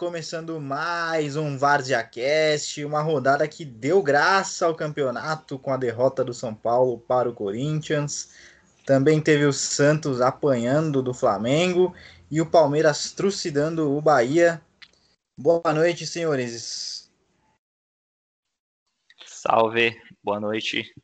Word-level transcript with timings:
Começando 0.00 0.58
mais 0.58 1.36
um 1.36 1.58
Várzea 1.58 2.02
Cast, 2.02 2.82
uma 2.86 3.02
rodada 3.02 3.46
que 3.46 3.66
deu 3.66 4.02
graça 4.02 4.64
ao 4.64 4.74
campeonato 4.74 5.58
com 5.58 5.74
a 5.74 5.76
derrota 5.76 6.24
do 6.24 6.32
São 6.32 6.54
Paulo 6.54 6.98
para 6.98 7.28
o 7.28 7.34
Corinthians. 7.34 8.34
Também 8.86 9.20
teve 9.20 9.44
o 9.44 9.52
Santos 9.52 10.22
apanhando 10.22 11.02
do 11.02 11.12
Flamengo 11.12 11.94
e 12.30 12.40
o 12.40 12.50
Palmeiras 12.50 13.12
trucidando 13.12 13.94
o 13.94 14.00
Bahia. 14.00 14.62
Boa 15.38 15.70
noite, 15.74 16.06
senhores. 16.06 17.12
Salve, 19.26 20.00
boa 20.24 20.40
noite. 20.40 20.94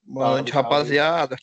Boa 0.00 0.30
noite, 0.30 0.52
rapaziada. 0.52 1.36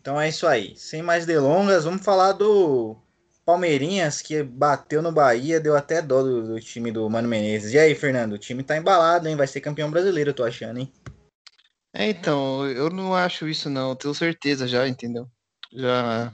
Então 0.00 0.18
é 0.18 0.28
isso 0.28 0.46
aí. 0.46 0.74
Sem 0.76 1.02
mais 1.02 1.26
delongas, 1.26 1.84
vamos 1.84 2.02
falar 2.02 2.32
do 2.32 2.96
Palmeirinhas 3.44 4.22
que 4.22 4.42
bateu 4.42 5.02
no 5.02 5.12
Bahia, 5.12 5.60
deu 5.60 5.76
até 5.76 6.00
dó 6.00 6.22
do, 6.22 6.54
do, 6.54 6.60
time 6.60 6.90
do 6.90 7.08
Mano 7.10 7.28
Menezes. 7.28 7.74
E 7.74 7.78
aí, 7.78 7.94
Fernando, 7.94 8.32
o 8.32 8.38
time 8.38 8.62
tá 8.62 8.76
embalado, 8.76 9.28
hein? 9.28 9.36
Vai 9.36 9.46
ser 9.46 9.60
campeão 9.60 9.90
brasileiro, 9.90 10.30
eu 10.30 10.34
tô 10.34 10.42
achando, 10.42 10.80
hein? 10.80 10.90
É, 11.92 12.08
então, 12.08 12.66
eu 12.66 12.88
não 12.88 13.14
acho 13.14 13.46
isso 13.46 13.68
não, 13.68 13.94
tenho 13.94 14.14
certeza 14.14 14.66
já, 14.66 14.88
entendeu? 14.88 15.28
Já 15.72 16.32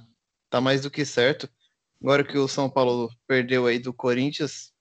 tá 0.49 0.61
mais 0.61 0.83
do 0.83 0.91
que 0.91 1.05
certo. 1.05 1.49
Agora 2.01 2.23
que 2.23 2.39
o 2.39 2.47
São 2.47 2.71
Paulo 2.71 3.11
perdeu 3.27 3.67
aí 3.67 3.79
do 3.79 3.93
Corinthians, 3.93 4.73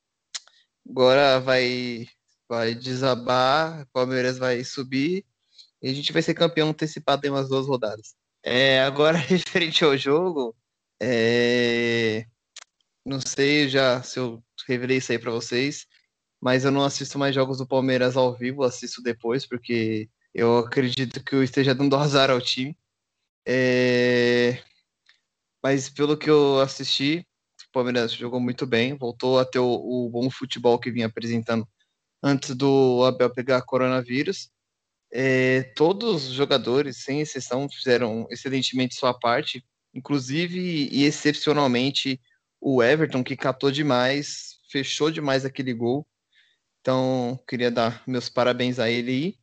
agora 0.88 1.40
vai 1.40 2.08
vai 2.48 2.76
desabar, 2.76 3.82
o 3.82 3.88
Palmeiras 3.88 4.38
vai 4.38 4.64
subir 4.64 5.26
e 5.82 5.90
a 5.90 5.94
gente 5.94 6.14
vai 6.14 6.22
ser 6.22 6.36
campeão 6.36 6.70
antecipado 6.70 7.26
em 7.26 7.32
umas 7.32 7.50
duas 7.50 7.66
rodadas. 7.66 8.16
É, 8.48 8.82
agora, 8.84 9.18
referente 9.18 9.84
ao 9.84 9.98
jogo, 9.98 10.56
é... 11.02 12.28
não 13.06 13.20
sei 13.20 13.68
já 13.68 14.04
se 14.04 14.20
eu 14.20 14.44
revelei 14.68 14.98
isso 14.98 15.12
aí 15.12 15.20
para 15.20 15.32
vocês, 15.32 15.88
mas 16.40 16.64
eu 16.64 16.72
não 16.72 16.84
assisto 16.84 17.18
mais 17.18 17.34
jogos 17.34 17.58
do 17.58 17.68
Palmeiras 17.68 18.16
ao 18.16 18.36
vivo, 18.38 18.64
assisto 18.64 19.02
depois, 19.02 19.48
porque 19.48 20.10
eu 20.34 20.60
acredito 20.60 21.24
que 21.24 21.36
eu 21.36 21.44
esteja 21.44 21.74
dando 21.74 21.96
azar 21.98 22.30
ao 22.30 22.42
time. 22.42 22.78
É... 23.48 24.62
Mas 25.64 25.90
pelo 25.90 26.18
que 26.18 26.30
eu 26.30 26.60
assisti, 26.60 27.28
o 27.68 27.72
Palmeiras 27.72 28.14
jogou 28.14 28.40
muito 28.40 28.68
bem, 28.68 28.96
voltou 28.96 29.40
a 29.40 29.46
ter 29.46 29.60
o, 29.60 29.66
o 30.06 30.10
bom 30.10 30.30
futebol 30.30 30.80
que 30.80 30.92
vinha 30.92 31.08
apresentando 31.08 31.68
antes 32.24 32.56
do 32.56 33.04
Abel 33.06 33.34
pegar 33.34 33.64
coronavírus. 33.64 34.52
É, 35.12 35.64
todos 35.76 36.28
os 36.28 36.34
jogadores, 36.34 37.04
sem 37.04 37.22
exceção, 37.22 37.70
fizeram 37.70 38.28
excelentemente 38.30 38.96
sua 38.96 39.14
parte, 39.14 39.64
inclusive 39.94 40.90
e 40.92 41.04
excepcionalmente 41.06 42.20
o 42.60 42.84
Everton, 42.84 43.24
que 43.24 43.38
catou 43.38 43.72
demais, 43.72 44.60
fechou 44.70 45.12
demais 45.12 45.46
aquele 45.46 45.74
gol. 45.74 46.06
Então, 46.82 47.40
queria 47.48 47.72
dar 47.72 48.04
meus 48.08 48.30
parabéns 48.30 48.80
a 48.80 48.90
ele 48.90 49.12
aí. 49.12 49.36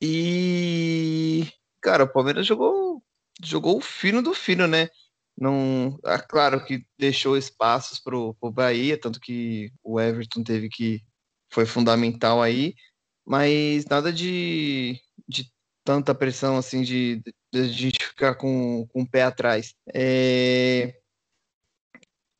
E, 0.00 1.48
cara, 1.80 2.04
o 2.04 2.12
Palmeiras 2.12 2.46
jogou, 2.46 3.02
jogou 3.42 3.78
o 3.78 3.80
fino 3.80 4.22
do 4.22 4.34
fino, 4.34 4.66
né? 4.66 4.88
Não, 5.36 5.98
é 6.04 6.18
claro 6.18 6.64
que 6.64 6.84
deixou 6.98 7.36
espaços 7.36 7.98
para 7.98 8.16
o 8.16 8.34
Bahia, 8.52 8.98
tanto 9.00 9.20
que 9.20 9.72
o 9.82 10.00
Everton 10.00 10.42
teve 10.42 10.68
que 10.68 11.02
foi 11.50 11.66
fundamental 11.66 12.42
aí, 12.42 12.74
mas 13.24 13.84
nada 13.86 14.12
de, 14.12 15.00
de 15.28 15.50
tanta 15.84 16.14
pressão 16.14 16.56
assim 16.56 16.82
de, 16.82 17.22
de, 17.52 17.68
gente 17.68 18.04
ficar 18.06 18.34
com, 18.34 18.86
com 18.88 19.02
o 19.02 19.08
pé 19.08 19.22
atrás. 19.22 19.74
É... 19.92 20.94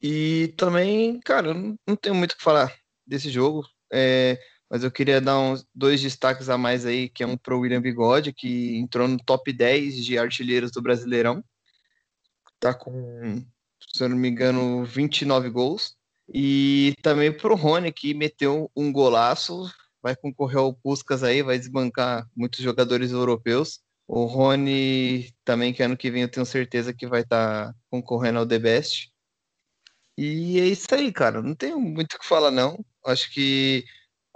E 0.01 0.53
também, 0.57 1.21
cara, 1.21 1.55
não, 1.55 1.77
não 1.87 1.97
tenho 1.97 2.15
muito 2.15 2.33
o 2.33 2.37
que 2.37 2.43
falar 2.43 2.75
desse 3.07 3.31
jogo, 3.31 3.67
é... 3.93 4.39
mas 4.69 4.83
eu 4.83 4.91
queria 4.91 5.21
dar 5.21 5.39
uns 5.39 5.65
dois 5.75 6.01
destaques 6.01 6.49
a 6.49 6.59
mais 6.59 6.85
aí, 6.85 7.09
que 7.09 7.23
é 7.23 7.27
um 7.27 7.37
pro 7.37 7.61
William 7.61 7.81
Bigode, 7.81 8.33
que 8.33 8.77
entrou 8.77 9.07
no 9.07 9.19
top 9.19 9.53
10 9.53 10.05
de 10.05 10.19
artilheiros 10.19 10.73
do 10.73 10.83
Brasileirão. 10.83 11.45
Tá 12.59 12.73
com, 12.75 13.45
se 13.93 14.05
eu 14.05 14.09
não 14.09 14.17
me 14.17 14.29
engano, 14.29 14.85
29 14.85 15.51
gols. 15.51 15.97
E 16.33 16.95
também 17.03 17.33
pro 17.33 17.57
Rony, 17.57 17.93
que 17.93 18.15
meteu 18.15 18.71
um 18.75 18.93
golaço 18.93 19.69
vai 20.03 20.17
concorrer 20.17 20.59
ao 20.59 20.75
Puskas 20.75 21.23
aí, 21.23 21.43
vai 21.43 21.59
desbancar 21.59 22.29
muitos 22.37 22.61
jogadores 22.61 23.13
europeus. 23.13 23.81
O 24.07 24.25
Rony 24.25 25.33
também, 25.45 25.73
que 25.73 25.83
ano 25.83 25.97
que 25.97 26.11
vem 26.11 26.23
eu 26.23 26.31
tenho 26.31 26.45
certeza 26.45 26.93
que 26.93 27.07
vai 27.07 27.23
estar 27.23 27.69
tá 27.73 27.75
concorrendo 27.91 28.41
ao 28.41 28.47
The 28.47 28.59
Best. 28.59 29.13
E 30.19 30.61
é 30.61 30.67
isso 30.67 30.93
aí, 30.95 31.13
cara. 31.13 31.41
Não 31.41 31.55
tenho 31.55 31.81
muito 31.81 32.15
o 32.15 32.19
que 32.19 32.27
falar, 32.27 32.51
não. 32.51 32.85
Acho 33.07 33.33
que 33.33 33.85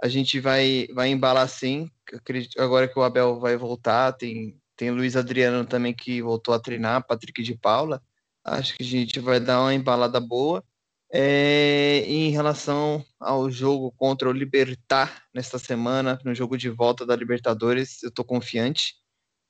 a 0.01 0.07
gente 0.07 0.39
vai, 0.39 0.87
vai 0.93 1.09
embalar 1.09 1.47
sim. 1.49 1.91
Acredito, 2.13 2.59
agora 2.61 2.87
que 2.87 2.97
o 2.97 3.03
Abel 3.03 3.39
vai 3.39 3.57
voltar, 3.57 4.13
tem, 4.13 4.59
tem 4.75 4.91
Luiz 4.91 5.15
Adriano 5.15 5.65
também 5.65 5.93
que 5.93 6.21
voltou 6.21 6.53
a 6.53 6.59
treinar, 6.59 7.05
Patrick 7.05 7.43
de 7.43 7.55
Paula. 7.55 8.01
Acho 8.43 8.75
que 8.75 8.83
a 8.83 8.85
gente 8.85 9.19
vai 9.19 9.39
dar 9.39 9.61
uma 9.61 9.73
embalada 9.73 10.19
boa. 10.19 10.63
É, 11.09 11.99
em 12.05 12.31
relação 12.31 13.03
ao 13.19 13.49
jogo 13.49 13.91
contra 13.93 14.29
o 14.29 14.33
Libertar 14.33 15.23
nesta 15.33 15.57
semana, 15.57 16.19
no 16.25 16.35
jogo 16.35 16.57
de 16.57 16.69
volta 16.69 17.05
da 17.05 17.15
Libertadores, 17.15 18.03
eu 18.03 18.11
tô 18.11 18.23
confiante. 18.23 18.95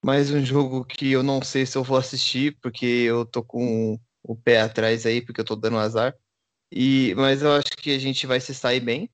Mas 0.03 0.31
um 0.31 0.45
jogo 0.45 0.85
que 0.85 1.11
eu 1.11 1.23
não 1.23 1.41
sei 1.41 1.65
se 1.65 1.77
eu 1.77 1.83
vou 1.83 1.97
assistir, 1.97 2.57
porque 2.61 2.85
eu 2.85 3.25
tô 3.25 3.43
com 3.43 3.99
o 4.23 4.35
pé 4.35 4.61
atrás 4.61 5.05
aí, 5.05 5.21
porque 5.21 5.41
eu 5.41 5.45
tô 5.45 5.55
dando 5.55 5.77
azar. 5.77 6.15
E, 6.71 7.13
mas 7.15 7.41
eu 7.41 7.53
acho 7.53 7.69
que 7.77 7.91
a 7.91 7.99
gente 7.99 8.27
vai 8.27 8.39
se 8.39 8.53
sair 8.53 8.79
bem. 8.79 9.09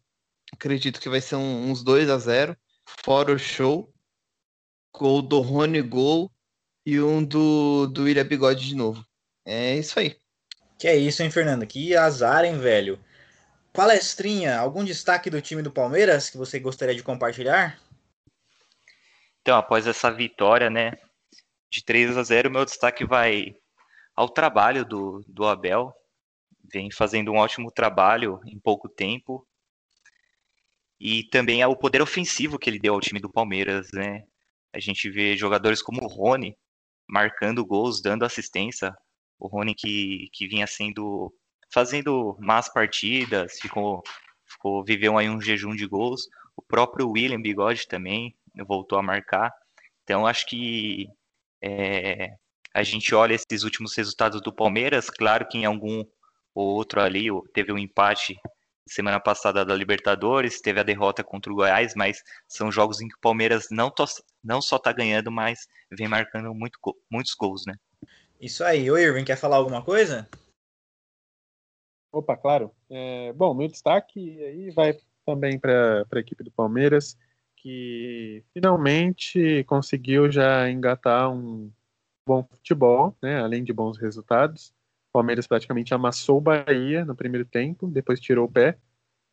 Acredito 0.53 0.99
que 0.99 1.09
vai 1.09 1.21
ser 1.21 1.35
um, 1.35 1.71
uns 1.71 1.83
2 1.83 2.09
a 2.09 2.17
0 2.17 2.57
fora 3.03 3.33
o 3.33 3.39
show. 3.39 3.93
Gol 4.95 5.21
do 5.21 5.39
Rony 5.39 5.81
Gol 5.81 6.31
e 6.85 6.99
um 7.01 7.23
do, 7.23 7.87
do 7.87 8.03
William 8.03 8.25
Bigode 8.25 8.67
de 8.67 8.75
novo. 8.75 9.05
É 9.45 9.77
isso 9.77 9.99
aí. 9.99 10.22
Que 10.77 10.87
é 10.87 10.95
isso, 10.95 11.23
hein, 11.23 11.31
Fernando? 11.31 11.65
Que 11.65 11.95
azar, 11.95 12.45
hein, 12.45 12.59
velho? 12.59 12.99
Palestrinha, 13.71 14.57
algum 14.57 14.83
destaque 14.83 15.29
do 15.29 15.41
time 15.41 15.61
do 15.61 15.71
Palmeiras 15.71 16.29
que 16.29 16.37
você 16.37 16.59
gostaria 16.59 16.93
de 16.93 17.01
compartilhar? 17.01 17.79
Então, 19.41 19.57
após 19.57 19.87
essa 19.87 20.11
vitória, 20.11 20.69
né, 20.69 20.93
de 21.69 21.83
3 21.83 22.17
a 22.17 22.23
0, 22.23 22.51
meu 22.51 22.63
destaque 22.63 23.03
vai 23.03 23.55
ao 24.15 24.29
trabalho 24.29 24.85
do, 24.85 25.23
do 25.27 25.45
Abel. 25.45 25.93
Vem 26.71 26.91
fazendo 26.91 27.31
um 27.31 27.37
ótimo 27.37 27.71
trabalho 27.71 28.39
em 28.45 28.59
pouco 28.59 28.87
tempo. 28.87 29.45
E 30.99 31.23
também 31.25 31.61
ao 31.61 31.75
poder 31.75 32.01
ofensivo 32.01 32.59
que 32.59 32.69
ele 32.69 32.79
deu 32.79 32.93
ao 32.93 33.01
time 33.01 33.19
do 33.19 33.29
Palmeiras, 33.29 33.89
né? 33.91 34.23
A 34.71 34.79
gente 34.79 35.09
vê 35.09 35.35
jogadores 35.35 35.81
como 35.81 36.03
o 36.03 36.07
Rony 36.07 36.55
marcando 37.07 37.65
gols, 37.65 38.01
dando 38.01 38.23
assistência, 38.23 38.95
o 39.43 39.47
Rony 39.47 39.75
que, 39.75 40.29
que 40.31 40.47
vinha 40.47 40.65
sendo 40.65 41.33
fazendo 41.71 42.37
más 42.39 42.71
partidas, 42.71 43.59
ficou, 43.59 44.01
ficou 44.45 44.83
viveu 44.85 45.17
aí 45.17 45.29
um 45.29 45.41
jejum 45.41 45.75
de 45.75 45.85
gols. 45.85 46.29
O 46.55 46.61
próprio 46.61 47.09
William 47.09 47.41
Bigode 47.41 47.87
também 47.87 48.33
voltou 48.65 48.97
a 48.97 49.03
marcar. 49.03 49.53
Então 50.03 50.25
acho 50.25 50.45
que 50.47 51.09
é, 51.61 52.35
a 52.73 52.83
gente 52.83 53.13
olha 53.13 53.33
esses 53.33 53.63
últimos 53.63 53.95
resultados 53.97 54.41
do 54.41 54.53
Palmeiras, 54.53 55.09
claro 55.09 55.45
que 55.47 55.57
em 55.57 55.65
algum 55.65 56.05
ou 56.55 56.75
outro 56.75 57.01
ali 57.01 57.27
teve 57.53 57.73
um 57.73 57.77
empate 57.77 58.39
semana 58.87 59.19
passada 59.19 59.65
da 59.65 59.75
Libertadores, 59.75 60.61
teve 60.61 60.79
a 60.79 60.83
derrota 60.83 61.23
contra 61.23 61.51
o 61.51 61.55
Goiás, 61.55 61.95
mas 61.95 62.21
são 62.47 62.71
jogos 62.71 63.01
em 63.01 63.07
que 63.07 63.15
o 63.15 63.21
Palmeiras 63.21 63.67
não, 63.71 63.89
to, 63.89 64.05
não 64.43 64.61
só 64.61 64.75
está 64.75 64.91
ganhando, 64.91 65.31
mas 65.31 65.67
vem 65.91 66.07
marcando 66.07 66.53
muito, 66.53 66.77
muitos 67.09 67.33
gols, 67.33 67.63
né? 67.65 67.75
Isso 68.39 68.63
aí. 68.63 68.89
O 68.89 68.97
Irving, 68.97 69.23
quer 69.23 69.37
falar 69.37 69.57
alguma 69.57 69.83
coisa? 69.83 70.27
Opa, 72.11 72.37
claro. 72.37 72.71
É, 72.89 73.33
bom, 73.33 73.53
meu 73.53 73.67
destaque 73.67 74.19
aí 74.43 74.69
vai 74.71 74.95
também 75.25 75.57
para 75.57 76.05
a 76.11 76.19
equipe 76.19 76.43
do 76.43 76.51
Palmeiras, 76.51 77.17
que 77.57 78.43
finalmente 78.53 79.63
conseguiu 79.63 80.31
já 80.31 80.69
engatar 80.69 81.31
um 81.31 81.71
bom 82.27 82.43
futebol, 82.43 83.15
né, 83.21 83.39
além 83.39 83.63
de 83.63 83.73
bons 83.73 83.97
resultados. 83.97 84.69
O 85.09 85.13
Palmeiras 85.13 85.47
praticamente 85.47 85.93
amassou 85.93 86.37
o 86.37 86.41
Bahia 86.41 87.05
no 87.05 87.15
primeiro 87.15 87.45
tempo, 87.45 87.87
depois 87.87 88.19
tirou 88.19 88.45
o 88.45 88.51
pé, 88.51 88.77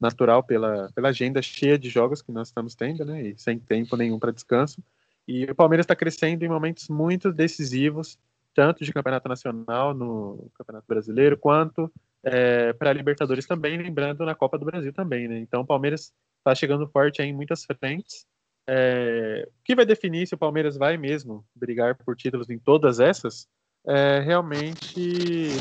natural 0.00 0.42
pela, 0.42 0.90
pela 0.92 1.08
agenda 1.08 1.42
cheia 1.42 1.78
de 1.78 1.90
jogos 1.90 2.22
que 2.22 2.32
nós 2.32 2.48
estamos 2.48 2.74
tendo, 2.74 3.04
né, 3.04 3.22
e 3.22 3.38
sem 3.38 3.58
tempo 3.58 3.96
nenhum 3.96 4.18
para 4.18 4.32
descanso. 4.32 4.82
E 5.28 5.44
o 5.44 5.54
Palmeiras 5.54 5.84
está 5.84 5.94
crescendo 5.94 6.44
em 6.44 6.48
momentos 6.48 6.88
muito 6.88 7.32
decisivos, 7.32 8.18
tanto 8.54 8.84
de 8.84 8.92
campeonato 8.92 9.28
nacional 9.28 9.94
no 9.94 10.50
Campeonato 10.54 10.86
Brasileiro, 10.88 11.36
quanto 11.36 11.90
é, 12.24 12.72
para 12.72 12.90
a 12.90 12.92
Libertadores 12.92 13.46
também, 13.46 13.76
lembrando 13.76 14.24
na 14.24 14.34
Copa 14.34 14.58
do 14.58 14.66
Brasil 14.66 14.92
também, 14.92 15.28
né? 15.28 15.38
Então 15.38 15.62
o 15.62 15.66
Palmeiras 15.66 16.12
está 16.38 16.54
chegando 16.54 16.88
forte 16.88 17.22
em 17.22 17.32
muitas 17.32 17.64
frentes. 17.64 18.26
É, 18.68 19.48
o 19.48 19.64
que 19.64 19.74
vai 19.74 19.86
definir 19.86 20.26
se 20.26 20.34
o 20.34 20.38
Palmeiras 20.38 20.76
vai 20.76 20.96
mesmo 20.96 21.44
brigar 21.54 21.96
por 21.96 22.14
títulos 22.16 22.50
em 22.50 22.58
todas 22.58 23.00
essas 23.00 23.48
é 23.86 24.20
realmente 24.20 25.00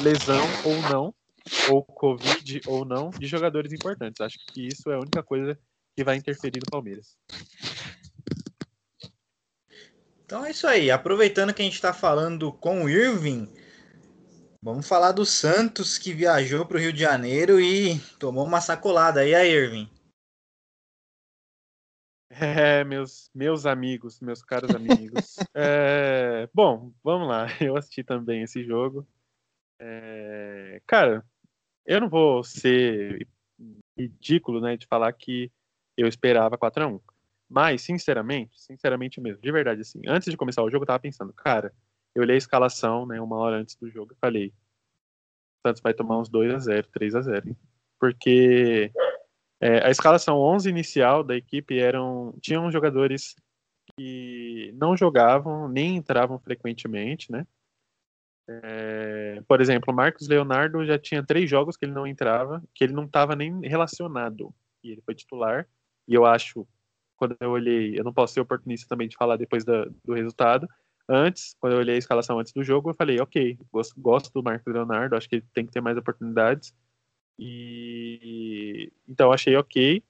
lesão 0.03 0.43
ou 0.65 0.81
não, 0.89 1.13
ou 1.69 1.83
Covid 1.83 2.61
ou 2.67 2.83
não, 2.83 3.09
de 3.11 3.27
jogadores 3.27 3.71
importantes. 3.71 4.19
Acho 4.19 4.37
que 4.47 4.67
isso 4.67 4.91
é 4.91 4.95
a 4.95 4.99
única 4.99 5.23
coisa 5.23 5.57
que 5.95 6.03
vai 6.03 6.17
interferir 6.17 6.59
no 6.59 6.69
Palmeiras. 6.69 7.17
Então 10.29 10.45
é 10.45 10.51
isso 10.51 10.67
aí. 10.67 10.91
Aproveitando 10.91 11.51
que 11.51 11.63
a 11.63 11.65
gente 11.65 11.73
está 11.73 11.91
falando 11.91 12.53
com 12.53 12.83
o 12.83 12.87
Irving, 12.87 13.51
vamos 14.61 14.87
falar 14.87 15.11
do 15.11 15.25
Santos 15.25 15.97
que 15.97 16.13
viajou 16.13 16.67
para 16.67 16.77
o 16.77 16.79
Rio 16.79 16.93
de 16.93 16.99
Janeiro 16.99 17.59
e 17.59 17.99
tomou 18.19 18.45
uma 18.45 18.61
sacolada. 18.61 19.25
E 19.25 19.33
aí, 19.33 19.51
Irving? 19.51 19.89
É, 22.31 22.83
meus, 22.83 23.31
meus 23.33 23.65
amigos, 23.65 24.19
meus 24.21 24.43
caros 24.43 24.69
amigos. 24.75 25.35
é, 25.55 26.47
bom, 26.53 26.93
vamos 27.03 27.27
lá. 27.27 27.47
Eu 27.59 27.75
assisti 27.75 28.03
também 28.03 28.43
esse 28.43 28.63
jogo. 28.63 29.05
É, 29.79 30.79
cara, 30.85 31.25
eu 31.87 31.99
não 31.99 32.07
vou 32.07 32.43
ser 32.43 33.27
ridículo, 33.97 34.61
né, 34.61 34.77
de 34.77 34.85
falar 34.85 35.11
que 35.11 35.51
eu 35.97 36.07
esperava 36.07 36.55
4 36.55 36.83
a 36.83 36.87
1 36.87 36.99
Mas, 37.49 37.81
sinceramente, 37.81 38.59
sinceramente 38.61 39.19
mesmo, 39.19 39.41
de 39.41 39.51
verdade, 39.51 39.81
assim, 39.81 40.01
antes 40.07 40.29
de 40.29 40.37
começar 40.37 40.63
o 40.63 40.69
jogo, 40.69 40.83
eu 40.83 40.87
tava 40.87 40.99
pensando, 40.99 41.33
cara, 41.33 41.73
eu 42.13 42.21
olhei 42.21 42.35
a 42.35 42.37
escalação, 42.37 43.05
né, 43.05 43.19
uma 43.19 43.37
hora 43.37 43.57
antes 43.57 43.75
do 43.75 43.89
jogo 43.89 44.13
e 44.13 44.19
falei, 44.19 44.53
Santos 45.65 45.81
vai 45.81 45.93
tomar 45.93 46.19
uns 46.19 46.29
2 46.29 46.53
a 46.53 46.59
0 46.59 46.87
3 46.91 47.15
a 47.15 47.21
0 47.21 47.49
hein? 47.49 47.57
Porque 47.99 48.91
é, 49.59 49.85
a 49.85 49.89
escalação 49.89 50.37
11 50.37 50.69
inicial 50.69 51.23
da 51.23 51.35
equipe 51.35 51.77
eram 51.77 52.33
tinham 52.41 52.71
jogadores 52.71 53.35
que 53.97 54.73
não 54.77 54.95
jogavam 54.95 55.67
nem 55.67 55.97
entravam 55.97 56.39
frequentemente, 56.39 57.31
né? 57.31 57.45
É, 58.47 59.43
por 59.47 59.61
exemplo, 59.61 59.93
Marcos 59.93 60.27
Leonardo 60.27 60.83
já 60.85 60.97
tinha 60.97 61.23
três 61.23 61.49
jogos 61.49 61.77
que 61.77 61.85
ele 61.85 61.91
não 61.91 62.07
entrava, 62.07 62.63
que 62.73 62.83
ele 62.83 62.93
não 62.93 63.03
estava 63.03 63.35
nem 63.35 63.59
relacionado 63.61 64.53
e 64.83 64.91
ele 64.91 65.01
foi 65.01 65.13
titular. 65.13 65.67
E 66.07 66.15
eu 66.15 66.25
acho, 66.25 66.67
quando 67.19 67.35
eu 67.39 67.51
olhei, 67.51 67.99
eu 67.99 68.03
não 68.03 68.13
posso 68.13 68.33
ser 68.33 68.39
oportunista 68.39 68.87
também 68.87 69.07
de 69.07 69.17
falar 69.17 69.35
depois 69.35 69.65
da, 69.65 69.85
do 70.03 70.13
resultado. 70.13 70.67
Antes, 71.07 71.55
quando 71.59 71.73
eu 71.73 71.79
olhei 71.79 71.95
a 71.95 71.97
escalação 71.97 72.39
antes 72.39 72.53
do 72.53 72.63
jogo, 72.63 72.89
eu 72.89 72.93
falei, 72.93 73.19
ok, 73.19 73.57
gosto, 73.71 73.99
gosto 73.99 74.31
do 74.33 74.43
Marcos 74.43 74.73
Leonardo, 74.73 75.15
acho 75.15 75.27
que 75.27 75.35
ele 75.35 75.45
tem 75.53 75.65
que 75.65 75.71
ter 75.71 75.81
mais 75.81 75.97
oportunidades. 75.97 76.73
E 77.37 78.91
então 79.07 79.31
achei 79.31 79.55
ok. 79.55 80.03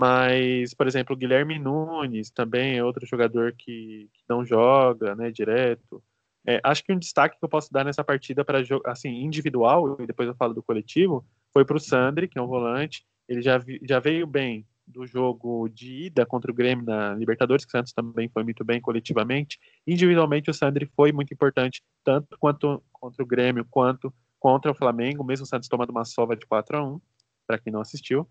Mas, 0.00 0.74
por 0.74 0.86
exemplo, 0.86 1.16
Guilherme 1.16 1.58
Nunes 1.58 2.30
também 2.30 2.76
é 2.76 2.84
outro 2.84 3.06
jogador 3.06 3.52
que, 3.52 4.10
que 4.12 4.22
não 4.28 4.44
joga, 4.44 5.14
né, 5.14 5.30
direto. 5.30 6.02
É, 6.46 6.60
acho 6.62 6.84
que 6.84 6.92
um 6.92 6.98
destaque 6.98 7.38
que 7.38 7.44
eu 7.44 7.48
posso 7.48 7.72
dar 7.72 7.84
nessa 7.84 8.04
partida 8.04 8.44
para 8.44 8.62
assim 8.86 9.08
individual 9.08 9.96
e 10.00 10.06
depois 10.06 10.28
eu 10.28 10.34
falo 10.34 10.54
do 10.54 10.62
coletivo 10.62 11.26
foi 11.52 11.64
para 11.64 11.76
o 11.76 11.80
Sandri, 11.80 12.28
que 12.28 12.38
é 12.38 12.42
um 12.42 12.46
volante. 12.46 13.06
Ele 13.28 13.42
já, 13.42 13.58
já 13.82 13.98
veio 13.98 14.26
bem 14.26 14.66
do 14.86 15.06
jogo 15.06 15.68
de 15.68 16.06
ida 16.06 16.24
contra 16.24 16.50
o 16.50 16.54
Grêmio 16.54 16.84
na 16.84 17.14
Libertadores, 17.14 17.64
que 17.64 17.70
o 17.70 17.72
Santos 17.72 17.92
também 17.92 18.28
foi 18.28 18.44
muito 18.44 18.64
bem 18.64 18.80
coletivamente. 18.80 19.58
Individualmente, 19.86 20.50
o 20.50 20.54
Sandri 20.54 20.86
foi 20.94 21.12
muito 21.12 21.34
importante, 21.34 21.82
tanto 22.04 22.36
quanto 22.38 22.82
contra 22.92 23.22
o 23.22 23.26
Grêmio, 23.26 23.66
quanto 23.68 24.12
contra 24.38 24.70
o 24.70 24.74
Flamengo, 24.74 25.24
mesmo 25.24 25.44
o 25.44 25.46
Santos 25.46 25.68
tomando 25.68 25.90
uma 25.90 26.04
sova 26.04 26.36
de 26.36 26.46
4 26.46 26.76
a 26.76 26.84
1 26.84 27.00
para 27.46 27.58
quem 27.58 27.72
não 27.72 27.80
assistiu. 27.80 28.28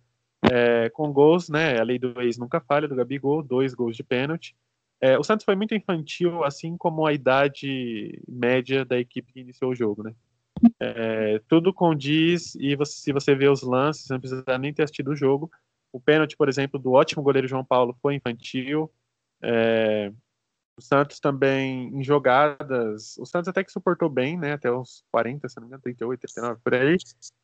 É, 0.51 0.89
com 0.89 1.11
gols, 1.11 1.49
né? 1.49 1.79
A 1.79 1.83
lei 1.83 1.97
do 1.97 2.21
ex 2.21 2.37
nunca 2.37 2.61
falha, 2.61 2.87
do 2.87 2.95
Gabigol, 2.95 3.41
dois 3.41 3.73
gols 3.73 3.95
de 3.95 4.03
pênalti. 4.03 4.55
É, 5.01 5.17
o 5.17 5.23
Santos 5.23 5.43
foi 5.43 5.55
muito 5.55 5.75
infantil, 5.75 6.43
assim 6.43 6.77
como 6.77 7.05
a 7.05 7.13
idade 7.13 8.21
média 8.27 8.85
da 8.85 8.97
equipe 8.97 9.33
que 9.33 9.39
iniciou 9.39 9.71
o 9.71 9.75
jogo, 9.75 10.03
né? 10.03 10.13
É, 10.79 11.41
tudo 11.49 11.73
condiz, 11.73 12.55
e 12.55 12.75
você, 12.75 12.93
se 13.01 13.11
você 13.11 13.35
vê 13.35 13.49
os 13.49 13.61
lances, 13.61 14.07
não 14.09 14.19
precisa 14.19 14.57
nem 14.57 14.73
ter 14.73 14.83
assistido 14.83 15.11
o 15.11 15.15
jogo. 15.15 15.51
O 15.95 15.99
pênalti, 16.01 16.35
por 16.35 16.49
exemplo, 16.49 16.77
do 16.77 16.91
ótimo 16.91 17.23
goleiro 17.23 17.47
João 17.47 17.63
Paulo 17.63 17.97
foi 18.01 18.15
infantil. 18.15 18.91
É, 19.41 20.11
o 20.77 20.81
Santos 20.81 21.21
também, 21.21 21.87
em 21.87 22.03
jogadas, 22.03 23.17
o 23.17 23.25
Santos 23.25 23.47
até 23.47 23.63
que 23.63 23.71
suportou 23.71 24.09
bem, 24.09 24.37
né? 24.37 24.51
Até 24.51 24.69
os 24.69 25.05
40, 25.09 25.47
se 25.47 25.55
não 25.55 25.61
me 25.61 25.67
engano, 25.67 25.83
38, 25.83 26.19
39, 26.19 26.59
por 26.61 26.75
aí. 26.75 26.97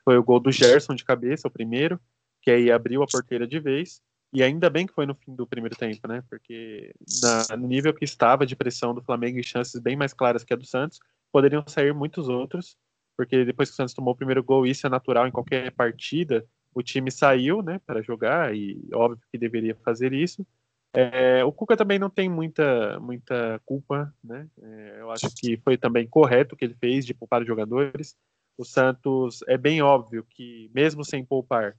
Foi 0.04 0.18
o 0.18 0.24
gol 0.24 0.38
do 0.38 0.52
Gerson 0.52 0.96
de 0.96 1.06
cabeça, 1.06 1.48
o 1.48 1.52
primeiro, 1.52 1.98
que 2.42 2.52
aí 2.52 2.70
abriu 2.70 3.02
a 3.02 3.08
porteira 3.08 3.48
de 3.48 3.58
vez. 3.58 4.02
E 4.34 4.44
ainda 4.44 4.70
bem 4.70 4.86
que 4.86 4.94
foi 4.94 5.06
no 5.06 5.16
fim 5.16 5.34
do 5.34 5.48
primeiro 5.48 5.78
tempo, 5.78 6.06
né? 6.06 6.22
Porque 6.30 6.94
na, 7.24 7.56
no 7.56 7.70
nível 7.70 7.94
que 7.94 8.04
estava 8.04 8.46
de 8.46 8.58
pressão 8.58 8.94
do 8.94 9.02
Flamengo 9.02 9.40
e 9.40 9.44
chances 9.46 9.80
bem 9.80 9.96
mais 9.96 10.12
claras 10.12 10.44
que 10.44 10.54
a 10.54 10.58
do 10.58 10.66
Santos, 10.66 11.00
poderiam 11.32 11.64
sair 11.66 11.94
muitos 11.94 12.28
outros. 12.28 12.76
Porque 13.16 13.46
depois 13.46 13.70
que 13.70 13.76
o 13.76 13.78
Santos 13.78 13.94
tomou 13.94 14.14
o 14.14 14.18
primeiro 14.18 14.44
gol, 14.44 14.66
isso 14.66 14.86
é 14.86 14.90
natural 14.90 15.26
em 15.26 15.32
qualquer 15.32 15.72
partida. 15.72 16.46
O 16.74 16.82
time 16.82 17.12
saiu, 17.12 17.62
né, 17.62 17.80
para 17.86 18.02
jogar 18.02 18.56
e 18.56 18.82
óbvio 18.94 19.26
que 19.32 19.38
deveria 19.38 19.76
fazer 19.76 20.14
isso. 20.14 20.46
É, 20.94 21.44
o 21.44 21.52
Cuca 21.52 21.78
também 21.78 21.98
não 21.98 22.10
tem 22.10 22.30
muita, 22.30 23.00
muita 23.00 23.62
culpa, 23.66 24.14
né? 24.24 24.48
É, 24.62 24.98
eu 25.00 25.12
acho 25.12 25.30
que 25.36 25.58
foi 25.58 25.78
também 25.78 26.06
correto 26.06 26.54
o 26.54 26.58
que 26.58 26.66
ele 26.66 26.76
fez 26.76 27.06
de 27.06 27.14
poupar 27.14 27.42
os 27.42 27.48
jogadores. 27.48 28.18
O 28.58 28.66
Santos 28.66 29.40
é 29.48 29.58
bem 29.58 29.82
óbvio 29.82 30.26
que, 30.30 30.70
mesmo 30.74 31.06
sem 31.06 31.24
poupar, 31.24 31.78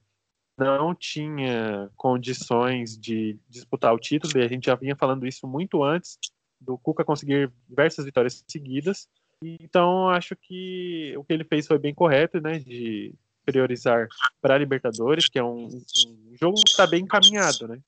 não 0.57 0.93
tinha 0.95 1.89
condições 1.95 2.97
de 2.97 3.37
disputar 3.49 3.93
o 3.93 3.99
título, 3.99 4.37
e 4.37 4.43
a 4.43 4.47
gente 4.47 4.65
já 4.65 4.75
vinha 4.75 4.95
falando 4.95 5.27
isso 5.27 5.47
muito 5.47 5.83
antes 5.83 6.17
do 6.59 6.77
Cuca 6.77 7.05
conseguir 7.05 7.51
diversas 7.67 8.05
vitórias 8.05 8.43
seguidas. 8.47 9.07
Então, 9.41 10.09
acho 10.09 10.35
que 10.35 11.13
o 11.17 11.23
que 11.23 11.33
ele 11.33 11.43
fez 11.43 11.67
foi 11.67 11.77
bem 11.77 11.93
correto, 11.93 12.39
né? 12.39 12.59
De 12.59 13.13
priorizar 13.45 14.07
para 14.41 14.55
a 14.55 14.57
Libertadores, 14.57 15.27
que 15.27 15.39
é 15.39 15.43
um, 15.43 15.67
um 15.67 16.35
jogo 16.39 16.55
que 16.63 16.71
está 16.71 16.87
bem 16.87 17.03
encaminhado, 17.03 17.67
né? 17.67 17.79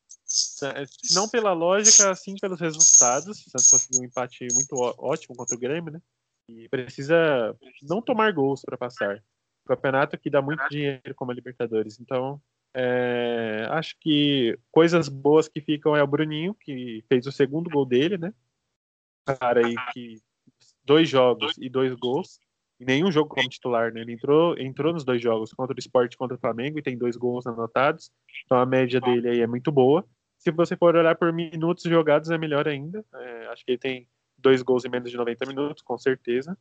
É, 0.63 0.85
não 1.13 1.29
pela 1.29 1.53
lógica, 1.53 2.13
sim 2.15 2.35
pelos 2.35 2.59
resultados. 2.59 3.45
O 3.45 3.49
Santos 3.49 3.69
conseguiu 3.69 4.01
um 4.01 4.05
empate 4.05 4.47
muito 4.53 4.75
ótimo 4.75 5.35
contra 5.35 5.55
o 5.55 5.59
Grêmio, 5.59 5.93
né? 5.93 6.01
E 6.49 6.67
precisa 6.69 7.55
não 7.81 8.01
tomar 8.01 8.33
gols 8.33 8.61
para 8.61 8.77
passar. 8.77 9.23
O 9.63 9.67
campeonato 9.67 10.17
que 10.17 10.29
dá 10.29 10.41
muito 10.41 10.67
dinheiro 10.69 11.15
como 11.15 11.31
a 11.31 11.33
Libertadores. 11.33 11.99
Então, 11.99 12.41
é, 12.73 13.67
acho 13.71 13.95
que 13.99 14.59
coisas 14.71 15.07
boas 15.07 15.47
que 15.47 15.61
ficam 15.61 15.95
é 15.95 16.03
o 16.03 16.07
Bruninho, 16.07 16.53
que 16.53 17.03
fez 17.07 17.25
o 17.25 17.31
segundo 17.31 17.69
gol 17.69 17.85
dele, 17.85 18.17
né? 18.17 18.33
Cara 19.39 19.65
aí 19.65 19.75
que 19.93 20.21
dois 20.83 21.09
jogos 21.09 21.57
e 21.57 21.69
dois 21.69 21.93
gols. 21.93 22.39
E 22.79 22.85
nenhum 22.85 23.11
jogo 23.11 23.29
como 23.29 23.47
titular, 23.47 23.93
né? 23.93 24.01
Ele 24.01 24.13
entrou, 24.13 24.57
entrou 24.59 24.93
nos 24.93 25.05
dois 25.05 25.21
jogos, 25.21 25.53
contra 25.53 25.75
o 25.75 25.79
Sport 25.79 26.13
e 26.13 26.17
contra 26.17 26.35
o 26.35 26.39
Flamengo, 26.39 26.77
e 26.77 26.81
tem 26.81 26.97
dois 26.97 27.15
gols 27.15 27.47
anotados. 27.47 28.11
Então 28.45 28.57
a 28.57 28.65
média 28.65 28.99
dele 28.99 29.29
aí 29.29 29.41
é 29.41 29.47
muito 29.47 29.71
boa. 29.71 30.05
Se 30.37 30.51
você 30.51 30.75
for 30.75 30.95
olhar 30.95 31.15
por 31.15 31.31
minutos 31.31 31.83
jogados, 31.83 32.29
é 32.29 32.37
melhor 32.37 32.67
ainda. 32.67 33.03
É, 33.13 33.47
acho 33.47 33.63
que 33.65 33.71
ele 33.71 33.79
tem 33.79 34.07
dois 34.37 34.61
gols 34.61 34.85
em 34.85 34.89
menos 34.89 35.09
de 35.09 35.17
90 35.17 35.45
minutos, 35.45 35.81
com 35.81 35.97
certeza. 35.97 36.57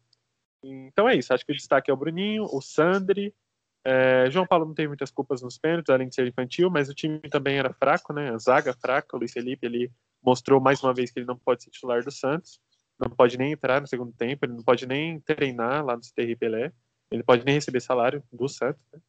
Então 0.63 1.09
é 1.09 1.17
isso. 1.17 1.35
Acho 1.35 1.45
que 1.45 1.53
o 1.53 1.57
destaque 1.57 1.91
é 1.91 1.95
o 1.95 1.97
Bruninho, 1.97 2.45
o 2.45 2.61
Sandri. 2.61 3.35
É, 3.85 4.31
João 4.31 4.47
Paulo 4.47 4.65
não 4.65 4.75
tem 4.75 4.89
muitas 4.89 5.11
culpas 5.11 5.43
nos 5.43 5.59
pênaltis, 5.59 5.91
além 5.91 6.09
de 6.09 6.15
ser 6.15 6.27
infantil, 6.27 6.71
mas 6.71 6.89
o 6.89 6.95
time 6.95 7.21
também 7.29 7.59
era 7.59 7.75
fraco, 7.75 8.13
né? 8.13 8.31
A 8.31 8.39
zaga 8.39 8.73
fraca. 8.73 9.17
O 9.17 9.19
Luiz 9.19 9.33
Felipe 9.33 9.67
ele 9.67 9.93
mostrou 10.23 10.61
mais 10.61 10.83
uma 10.83 10.95
vez 10.95 11.11
que 11.11 11.19
ele 11.19 11.27
não 11.27 11.37
pode 11.37 11.63
ser 11.63 11.71
titular 11.71 12.03
do 12.03 12.11
Santos. 12.11 12.59
Não 12.99 13.11
pode 13.11 13.37
nem 13.37 13.53
entrar 13.53 13.81
no 13.81 13.87
segundo 13.87 14.13
tempo, 14.13 14.45
ele 14.45 14.55
não 14.55 14.63
pode 14.63 14.87
nem 14.87 15.21
treinar 15.21 15.85
lá 15.85 15.97
no 15.97 16.03
CTR 16.03 16.37
Pelé. 16.37 16.73
Ele 17.11 17.23
pode 17.23 17.45
nem 17.45 17.55
receber 17.55 17.81
salário 17.81 18.23
do 18.33 18.49
Santos. 18.49 18.83
Né? 18.93 19.01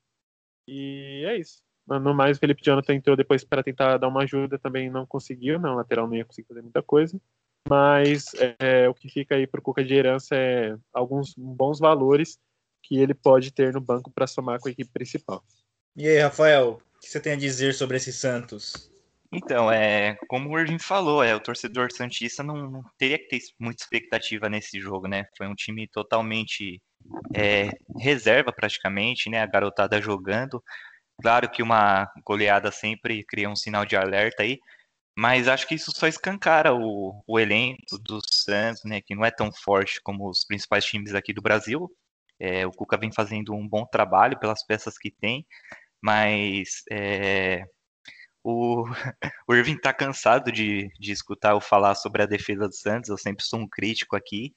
E 0.68 1.24
é 1.28 1.38
isso. 1.38 1.64
No 1.88 2.16
mais, 2.16 2.38
o 2.38 2.40
Felipe 2.40 2.64
Diano 2.64 2.82
tentou 2.82 3.16
depois 3.16 3.44
para 3.44 3.64
tentar 3.64 3.98
dar 3.98 4.08
uma 4.08 4.24
ajuda, 4.24 4.58
também 4.58 4.90
não 4.90 5.06
conseguiu, 5.06 5.60
não, 5.60 5.76
lateral 5.76 6.08
não 6.08 6.16
ia 6.16 6.26
conseguir 6.26 6.48
fazer 6.48 6.62
muita 6.64 6.82
coisa. 6.82 7.20
Mas 7.68 8.32
é, 8.60 8.90
o 8.90 8.94
que 8.94 9.10
fica 9.10 9.36
aí 9.36 9.46
para 9.46 9.60
o 9.60 9.64
Cuca 9.64 9.84
de 9.84 9.94
herança 9.94 10.36
é 10.36 10.76
alguns 10.92 11.34
bons 11.36 11.80
valores 11.80 12.40
que 12.84 12.98
ele 12.98 13.14
pode 13.14 13.52
ter 13.52 13.74
no 13.74 13.82
banco 13.82 14.12
para 14.12 14.28
somar 14.28 14.60
com 14.60 14.68
a 14.68 14.72
equipe 14.72 14.92
principal. 14.92 15.44
E 15.96 16.08
aí, 16.08 16.20
Rafael, 16.20 16.82
o 16.96 17.00
que 17.00 17.10
você 17.10 17.20
tem 17.20 17.34
a 17.34 17.38
dizer 17.38 17.74
sobre 17.74 17.98
esse 17.98 18.14
Santos? 18.14 18.92
Então, 19.38 19.70
é, 19.70 20.16
como 20.30 20.50
o 20.50 20.58
Irving 20.58 20.80
falou, 20.80 21.22
é, 21.22 21.36
o 21.36 21.42
torcedor 21.42 21.92
Santista 21.92 22.42
não, 22.42 22.72
não 22.72 22.84
teria 22.98 23.20
que 23.20 23.28
ter 23.28 23.40
muita 23.60 23.84
expectativa 23.84 24.48
nesse 24.48 24.80
jogo, 24.80 25.08
né? 25.10 25.26
Foi 25.38 25.46
um 25.46 25.54
time 25.54 25.88
totalmente 25.90 26.82
é, 27.36 27.70
reserva 28.00 28.54
praticamente, 28.54 29.30
né? 29.30 29.42
A 29.42 29.46
garotada 29.46 30.02
jogando. 30.02 30.64
Claro 31.22 31.50
que 31.50 31.62
uma 31.62 32.10
goleada 32.26 32.72
sempre 32.72 33.26
cria 33.26 33.50
um 33.50 33.56
sinal 33.58 33.86
de 33.86 33.98
alerta 33.98 34.44
aí, 34.44 34.58
mas 35.18 35.48
acho 35.48 35.68
que 35.68 35.76
isso 35.76 35.92
só 35.94 36.08
escancara 36.08 36.74
o, 36.74 37.22
o 37.28 37.40
elenco 37.40 37.98
do 38.02 38.20
Santos, 38.30 38.84
né, 38.86 39.02
que 39.02 39.16
não 39.16 39.26
é 39.26 39.32
tão 39.32 39.52
forte 39.52 40.02
como 40.04 40.30
os 40.30 40.46
principais 40.46 40.86
times 40.86 41.14
aqui 41.16 41.34
do 41.34 41.42
Brasil. 41.42 41.90
É, 42.40 42.68
o 42.68 42.72
Cuca 42.72 42.98
vem 42.98 43.12
fazendo 43.14 43.54
um 43.54 43.68
bom 43.68 43.86
trabalho 43.86 44.38
pelas 44.40 44.66
peças 44.66 44.98
que 44.98 45.10
tem, 45.12 45.46
mas 46.02 46.84
é, 46.92 47.66
o, 48.46 48.86
o 49.48 49.56
Irving 49.56 49.76
está 49.76 49.92
cansado 49.92 50.52
de, 50.52 50.90
de 51.00 51.12
escutar 51.12 51.52
eu 51.52 51.62
falar 51.62 51.96
sobre 51.96 52.22
a 52.22 52.28
defesa 52.28 52.68
do 52.68 52.76
Santos, 52.76 53.10
eu 53.10 53.18
sempre 53.18 53.44
sou 53.44 53.60
um 53.60 53.68
crítico 53.68 54.16
aqui, 54.16 54.54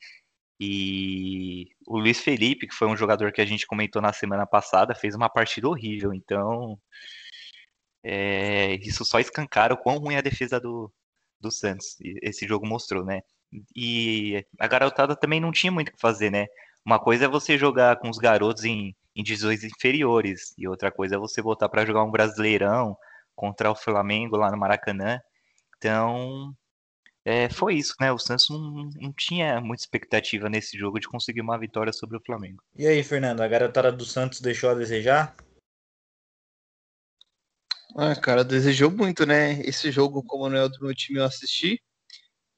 E 0.60 1.66
o 1.86 1.98
Luiz 1.98 2.20
Felipe, 2.20 2.66
que 2.68 2.74
foi 2.74 2.88
um 2.88 2.96
jogador 2.96 3.32
que 3.32 3.40
a 3.40 3.46
gente 3.46 3.66
comentou 3.66 4.02
na 4.02 4.12
semana 4.12 4.46
passada, 4.46 4.94
fez 4.94 5.14
uma 5.14 5.30
partida 5.30 5.68
horrível. 5.68 6.12
Então, 6.14 6.78
é, 8.04 8.74
isso 8.76 9.04
só 9.04 9.20
escancara 9.20 9.74
o 9.74 9.78
quão 9.78 9.98
ruim 9.98 10.14
é 10.14 10.18
a 10.18 10.22
defesa 10.22 10.60
do, 10.60 10.92
do 11.40 11.50
Santos. 11.50 11.96
Esse 12.22 12.46
jogo 12.46 12.66
mostrou, 12.66 13.04
né? 13.04 13.22
E 13.76 14.44
a 14.60 14.68
garotada 14.68 15.16
também 15.16 15.40
não 15.40 15.52
tinha 15.52 15.72
muito 15.72 15.88
o 15.90 15.92
que 15.92 16.00
fazer, 16.00 16.30
né? 16.30 16.46
Uma 16.84 16.98
coisa 17.00 17.26
é 17.26 17.28
você 17.28 17.58
jogar 17.58 17.98
com 17.98 18.10
os 18.10 18.18
garotos 18.18 18.64
em, 18.64 18.94
em 19.16 19.22
divisões 19.22 19.64
inferiores, 19.64 20.54
e 20.58 20.68
outra 20.68 20.90
coisa 20.92 21.16
é 21.16 21.18
você 21.18 21.42
voltar 21.42 21.68
para 21.68 21.86
jogar 21.86 22.04
um 22.04 22.10
brasileirão 22.10 22.96
contra 23.38 23.70
o 23.70 23.76
Flamengo 23.76 24.36
lá 24.36 24.50
no 24.50 24.58
Maracanã. 24.58 25.20
Então, 25.76 26.52
é, 27.24 27.48
foi 27.48 27.76
isso, 27.76 27.94
né? 28.00 28.10
O 28.10 28.18
Santos 28.18 28.50
não, 28.50 28.90
não, 29.00 29.12
tinha 29.12 29.60
muita 29.60 29.84
expectativa 29.84 30.48
nesse 30.48 30.76
jogo 30.76 30.98
de 30.98 31.06
conseguir 31.06 31.40
uma 31.40 31.56
vitória 31.56 31.92
sobre 31.92 32.16
o 32.16 32.22
Flamengo. 32.26 32.60
E 32.76 32.84
aí, 32.84 33.00
Fernando, 33.04 33.40
a 33.40 33.46
garotada 33.46 33.92
do 33.92 34.04
Santos 34.04 34.40
deixou 34.40 34.70
a 34.70 34.74
desejar? 34.74 35.36
Ah, 37.96 38.16
cara, 38.16 38.42
desejou 38.42 38.90
muito, 38.90 39.24
né? 39.24 39.60
Esse 39.60 39.92
jogo, 39.92 40.20
como 40.24 40.48
não 40.48 40.58
é 40.58 40.68
do 40.68 40.80
meu 40.80 40.92
time, 40.92 41.20
eu 41.20 41.24
assisti. 41.24 41.80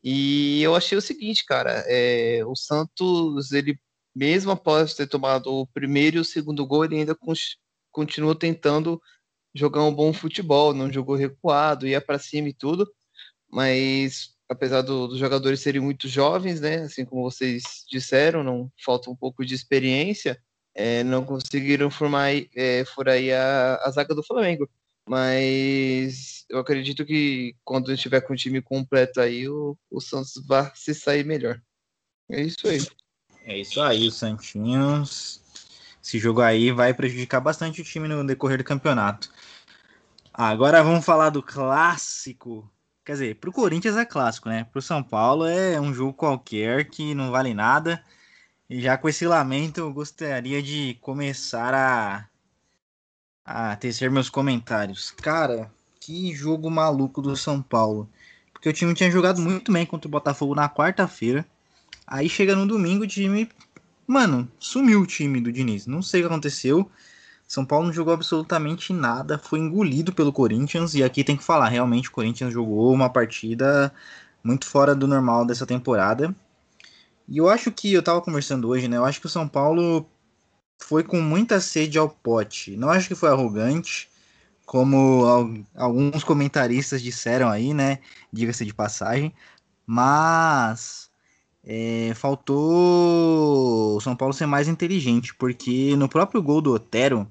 E 0.02 0.62
eu 0.62 0.74
achei 0.74 0.96
o 0.96 1.02
seguinte, 1.02 1.44
cara, 1.44 1.84
é, 1.86 2.42
o 2.46 2.56
Santos, 2.56 3.52
ele 3.52 3.78
mesmo 4.14 4.50
após 4.50 4.94
ter 4.94 5.06
tomado 5.06 5.52
o 5.52 5.66
primeiro 5.66 6.16
e 6.16 6.20
o 6.20 6.24
segundo 6.24 6.66
gol, 6.66 6.86
ele 6.86 6.96
ainda 6.96 7.14
continua 7.92 8.34
tentando 8.34 8.98
jogar 9.54 9.84
um 9.84 9.94
bom 9.94 10.12
futebol, 10.12 10.72
não 10.72 10.92
jogou 10.92 11.16
recuado, 11.16 11.86
ia 11.86 12.00
para 12.00 12.18
cima 12.18 12.48
e 12.48 12.54
tudo, 12.54 12.90
mas 13.50 14.34
apesar 14.48 14.82
do, 14.82 15.08
dos 15.08 15.18
jogadores 15.18 15.60
serem 15.60 15.80
muito 15.80 16.08
jovens, 16.08 16.60
né, 16.60 16.82
assim 16.82 17.04
como 17.04 17.22
vocês 17.22 17.84
disseram, 17.88 18.42
não 18.42 18.70
falta 18.84 19.10
um 19.10 19.16
pouco 19.16 19.44
de 19.44 19.54
experiência, 19.54 20.40
é, 20.74 21.02
não 21.04 21.24
conseguiram 21.24 21.90
formar 21.90 22.32
é, 22.32 22.84
aí 23.06 23.32
a, 23.32 23.76
a 23.82 23.90
zaga 23.90 24.14
do 24.14 24.22
Flamengo. 24.22 24.68
Mas 25.08 26.44
eu 26.48 26.58
acredito 26.58 27.04
que 27.04 27.56
quando 27.64 27.90
a 27.90 27.94
gente 27.94 28.02
tiver 28.02 28.20
com 28.20 28.32
o 28.32 28.36
time 28.36 28.62
completo 28.62 29.20
aí, 29.20 29.48
o, 29.48 29.76
o 29.90 30.00
Santos 30.00 30.34
vai 30.46 30.70
se 30.74 30.94
sair 30.94 31.24
melhor. 31.24 31.60
É 32.30 32.40
isso 32.40 32.68
aí. 32.68 32.78
É 33.44 33.58
isso 33.58 33.80
aí, 33.80 34.10
Santinhos. 34.10 35.39
Esse 36.10 36.18
jogo 36.18 36.40
aí 36.40 36.72
vai 36.72 36.92
prejudicar 36.92 37.40
bastante 37.40 37.80
o 37.80 37.84
time 37.84 38.08
no 38.08 38.26
decorrer 38.26 38.58
do 38.58 38.64
campeonato. 38.64 39.30
Agora 40.34 40.82
vamos 40.82 41.04
falar 41.04 41.30
do 41.30 41.40
clássico. 41.40 42.68
Quer 43.04 43.12
dizer, 43.12 43.36
pro 43.36 43.52
Corinthians 43.52 43.96
é 43.96 44.04
clássico, 44.04 44.48
né? 44.48 44.64
Pro 44.72 44.82
São 44.82 45.04
Paulo 45.04 45.46
é 45.46 45.80
um 45.80 45.94
jogo 45.94 46.12
qualquer 46.12 46.90
que 46.90 47.14
não 47.14 47.30
vale 47.30 47.54
nada. 47.54 48.04
E 48.68 48.80
já 48.80 48.98
com 48.98 49.08
esse 49.08 49.24
lamento, 49.24 49.78
eu 49.78 49.92
gostaria 49.92 50.60
de 50.60 50.98
começar 51.00 51.72
a, 51.72 52.26
a 53.44 53.76
tecer 53.76 54.10
meus 54.10 54.28
comentários. 54.28 55.12
Cara, 55.12 55.70
que 56.00 56.34
jogo 56.34 56.68
maluco 56.68 57.22
do 57.22 57.36
São 57.36 57.62
Paulo. 57.62 58.10
Porque 58.52 58.68
o 58.68 58.72
time 58.72 58.94
tinha 58.94 59.12
jogado 59.12 59.40
muito 59.40 59.70
bem 59.70 59.86
contra 59.86 60.08
o 60.08 60.10
Botafogo 60.10 60.56
na 60.56 60.68
quarta-feira. 60.68 61.46
Aí 62.04 62.28
chega 62.28 62.56
no 62.56 62.66
domingo, 62.66 63.04
o 63.04 63.06
time. 63.06 63.48
Mano, 64.10 64.50
sumiu 64.58 65.02
o 65.02 65.06
time 65.06 65.40
do 65.40 65.52
Diniz. 65.52 65.86
Não 65.86 66.02
sei 66.02 66.20
o 66.20 66.24
que 66.24 66.32
aconteceu. 66.32 66.90
São 67.46 67.64
Paulo 67.64 67.86
não 67.86 67.92
jogou 67.92 68.12
absolutamente 68.12 68.92
nada, 68.92 69.38
foi 69.38 69.60
engolido 69.60 70.12
pelo 70.12 70.32
Corinthians. 70.32 70.96
E 70.96 71.04
aqui 71.04 71.22
tem 71.22 71.36
que 71.36 71.44
falar, 71.44 71.68
realmente 71.68 72.08
o 72.08 72.12
Corinthians 72.12 72.52
jogou 72.52 72.92
uma 72.92 73.08
partida 73.08 73.94
muito 74.42 74.66
fora 74.66 74.96
do 74.96 75.06
normal 75.06 75.46
dessa 75.46 75.64
temporada. 75.64 76.34
E 77.28 77.38
eu 77.38 77.48
acho 77.48 77.70
que, 77.70 77.92
eu 77.92 78.02
tava 78.02 78.20
conversando 78.20 78.66
hoje, 78.68 78.88
né? 78.88 78.96
Eu 78.96 79.04
acho 79.04 79.20
que 79.20 79.26
o 79.26 79.30
São 79.30 79.46
Paulo 79.46 80.04
foi 80.76 81.04
com 81.04 81.20
muita 81.20 81.60
sede 81.60 81.96
ao 81.96 82.08
pote. 82.08 82.76
Não 82.76 82.90
acho 82.90 83.06
que 83.06 83.14
foi 83.14 83.28
arrogante, 83.30 84.10
como 84.66 85.24
alguns 85.76 86.24
comentaristas 86.24 87.00
disseram 87.00 87.48
aí, 87.48 87.72
né? 87.72 88.00
Diga-se 88.32 88.64
de 88.66 88.74
passagem. 88.74 89.32
Mas 89.86 91.09
é, 91.64 92.12
faltou 92.14 93.96
o 93.96 94.00
São 94.00 94.16
Paulo 94.16 94.32
ser 94.32 94.46
mais 94.46 94.68
inteligente, 94.68 95.34
porque 95.34 95.94
no 95.96 96.08
próprio 96.08 96.42
gol 96.42 96.60
do 96.60 96.72
Otero, 96.72 97.26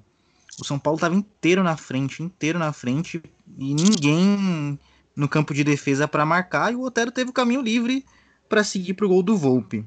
o 0.60 0.64
São 0.64 0.78
Paulo 0.78 0.98
estava 0.98 1.16
inteiro 1.16 1.64
na 1.64 1.78
frente, 1.78 2.22
inteiro 2.22 2.60
na 2.60 2.72
frente, 2.72 3.22
e 3.58 3.74
ninguém 3.74 4.80
no 5.16 5.28
campo 5.28 5.54
de 5.54 5.64
defesa 5.64 6.08
para 6.08 6.26
marcar, 6.26 6.72
e 6.72 6.76
o 6.76 6.84
Otero 6.84 7.12
teve 7.12 7.30
o 7.30 7.34
caminho 7.34 7.62
livre 7.62 8.06
para 8.48 8.64
seguir 8.64 8.94
para 8.94 9.06
o 9.06 9.10
gol 9.10 9.24
do 9.24 9.38
Volpe. 9.38 9.86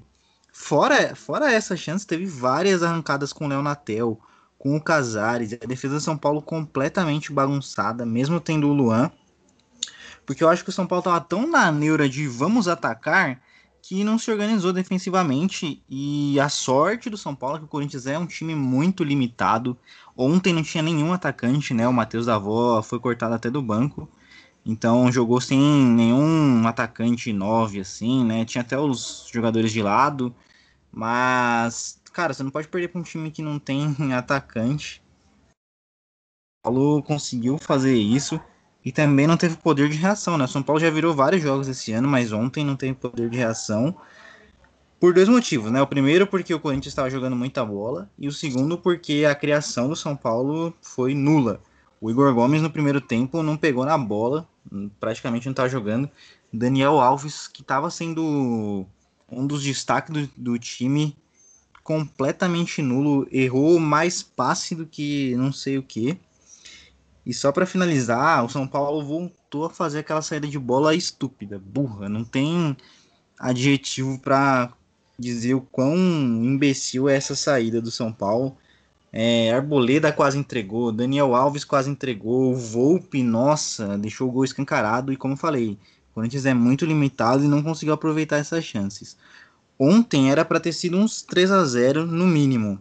Fora, 0.53 1.15
fora 1.15 1.51
essa 1.51 1.77
chance, 1.77 2.07
teve 2.07 2.27
várias 2.27 2.83
arrancadas 2.83 3.33
com 3.33 3.47
o 3.47 3.49
Leonatel, 3.49 4.21
com 4.59 4.77
o 4.77 4.81
Casares, 4.81 5.55
a 5.55 5.67
defesa 5.67 5.95
do 5.95 6.01
São 6.01 6.17
Paulo 6.17 6.43
completamente 6.43 7.33
bagunçada, 7.33 8.05
mesmo 8.05 8.39
tendo 8.39 8.69
o 8.69 8.73
Luan. 8.73 9.11
Porque 10.25 10.45
eu 10.45 10.49
acho 10.49 10.63
que 10.63 10.71
o 10.71 10.73
São 10.73 10.87
Paulo 10.87 11.01
estava 11.01 11.21
tão 11.21 11.51
na 11.51 11.73
neura 11.73 12.09
de 12.09 12.29
vamos 12.29 12.69
atacar 12.69 13.41
que 13.83 14.05
não 14.05 14.17
se 14.17 14.31
organizou 14.31 14.73
defensivamente 14.73 15.83
e 15.91 16.39
a 16.39 16.49
sorte 16.49 17.11
do 17.11 17.19
São 17.19 17.35
Paulo 17.35 17.57
é 17.57 17.59
que 17.59 17.65
o 17.65 17.69
Corinthians 17.69 18.07
é 18.07 18.17
um 18.17 18.27
time 18.27 18.55
muito 18.55 19.03
limitado. 19.03 19.77
Ontem 20.17 20.53
não 20.53 20.63
tinha 20.63 20.83
nenhum 20.83 21.13
atacante, 21.13 21.75
né? 21.75 21.87
O 21.89 21.93
Matheus 21.93 22.27
Davó 22.27 22.81
foi 22.81 23.01
cortado 23.01 23.35
até 23.35 23.51
do 23.51 23.61
banco. 23.61 24.09
Então 24.65 25.11
jogou 25.11 25.41
sem 25.41 25.59
nenhum 25.59 26.67
atacante 26.67 27.33
9 27.33 27.81
assim, 27.81 28.25
né? 28.25 28.45
Tinha 28.45 28.63
até 28.63 28.79
os 28.79 29.29
jogadores 29.33 29.73
de 29.73 29.83
lado, 29.83 30.35
mas 30.93 32.01
cara, 32.13 32.33
você 32.33 32.43
não 32.45 32.51
pode 32.53 32.69
perder 32.69 32.89
para 32.89 33.01
um 33.01 33.05
time 33.05 33.33
que 33.33 33.43
não 33.43 33.59
tem 33.59 33.97
atacante. 34.15 35.03
O 36.65 36.71
Paulo 36.71 37.03
conseguiu 37.03 37.59
fazer 37.59 37.97
isso. 37.97 38.41
E 38.85 38.91
também 38.91 39.27
não 39.27 39.37
teve 39.37 39.57
poder 39.57 39.89
de 39.89 39.97
reação, 39.97 40.37
né? 40.37 40.47
São 40.47 40.63
Paulo 40.63 40.81
já 40.81 40.91
virou 40.91 41.15
vários 41.15 41.43
jogos 41.43 41.69
esse 41.69 41.93
ano, 41.93 42.09
mas 42.09 42.33
ontem 42.33 42.65
não 42.65 42.75
teve 42.75 42.95
poder 42.95 43.31
de 43.31 43.37
reação. 43.37 43.97
Por 44.99 45.15
dois 45.15 45.29
motivos, 45.29 45.71
né? 45.71 45.81
O 45.81 45.87
primeiro 45.87 46.27
porque 46.27 46.53
o 46.55 46.61
Corinthians 46.61 46.93
estava 46.93 47.11
jogando 47.11 47.37
muita 47.37 47.65
bola, 47.65 48.11
e 48.19 48.29
o 48.29 48.33
segundo 48.33 48.77
porque 48.77 49.25
a 49.29 49.35
criação 49.35 49.89
do 49.89 49.97
São 49.97 50.17
Paulo 50.17 50.75
foi 50.81 51.15
nula. 51.15 51.61
O 52.01 52.11
Igor 52.11 52.35
Gomes 52.35 52.61
no 52.61 52.71
primeiro 52.71 53.01
tempo 53.01 53.43
não 53.43 53.57
pegou 53.57 53.85
na 53.85 53.97
bola, 53.97 54.49
praticamente 54.99 55.47
não 55.47 55.53
estava 55.53 55.69
jogando. 55.69 56.11
Daniel 56.53 57.01
Alves, 57.01 57.47
que 57.47 57.63
estava 57.63 57.91
sendo 57.91 58.85
um 59.31 59.47
dos 59.47 59.63
destaques 59.63 60.13
do, 60.13 60.31
do 60.37 60.59
time, 60.59 61.17
completamente 61.83 62.83
nulo, 62.83 63.27
errou 63.31 63.79
mais 63.79 64.23
passe 64.23 64.75
do 64.75 64.87
que 64.87 65.35
não 65.37 65.53
sei 65.53 65.79
o 65.79 65.83
que. 65.83 66.19
E 67.25 67.33
só 67.33 67.53
para 67.53 67.67
finalizar, 67.67 68.45
o 68.45 68.49
São 68.49 68.67
Paulo 68.67 69.05
voltou 69.05 69.65
a 69.65 69.71
fazer 69.71 70.01
aquela 70.01 70.23
saída 70.23 70.49
de 70.49 70.59
bola 70.59 70.95
estúpida, 70.95 71.59
burra. 71.59 72.09
Não 72.09 72.25
tem 72.25 72.77
adjetivo 73.39 74.19
para 74.19 74.73
dizer 75.19 75.55
o 75.55 75.61
quão 75.61 75.97
imbecil 75.97 77.09
é 77.09 77.17
essa 77.17 77.35
saída 77.35 77.81
do 77.81 77.91
São 77.91 78.13
Paulo. 78.13 78.57
É, 79.13 79.53
Arboleda 79.53 80.11
quase 80.11 80.39
entregou, 80.39 80.91
Daniel 80.91 81.35
Alves 81.35 81.65
quase 81.65 81.91
entregou, 81.91 82.57
Volpe, 82.57 83.23
nossa, 83.23 83.99
deixou 83.99 84.29
o 84.29 84.33
gol 84.33 84.45
escancarado. 84.45 85.13
E 85.13 85.17
como 85.17 85.35
eu 85.35 85.39
falei, 85.39 85.79
o 86.11 86.15
Corinthians 86.15 86.47
é 86.47 86.55
muito 86.55 86.87
limitado 86.87 87.45
e 87.45 87.49
não 87.49 87.63
conseguiu 87.63 87.95
aproveitar 87.95 88.39
essas 88.39 88.65
chances. 88.65 89.17
Ontem 89.79 90.31
era 90.31 90.45
para 90.45 90.61
ter 90.61 90.73
sido 90.73 90.97
uns 90.97 91.23
3 91.23 91.51
a 91.51 91.65
0 91.65 92.07
no 92.07 92.27
mínimo. 92.27 92.81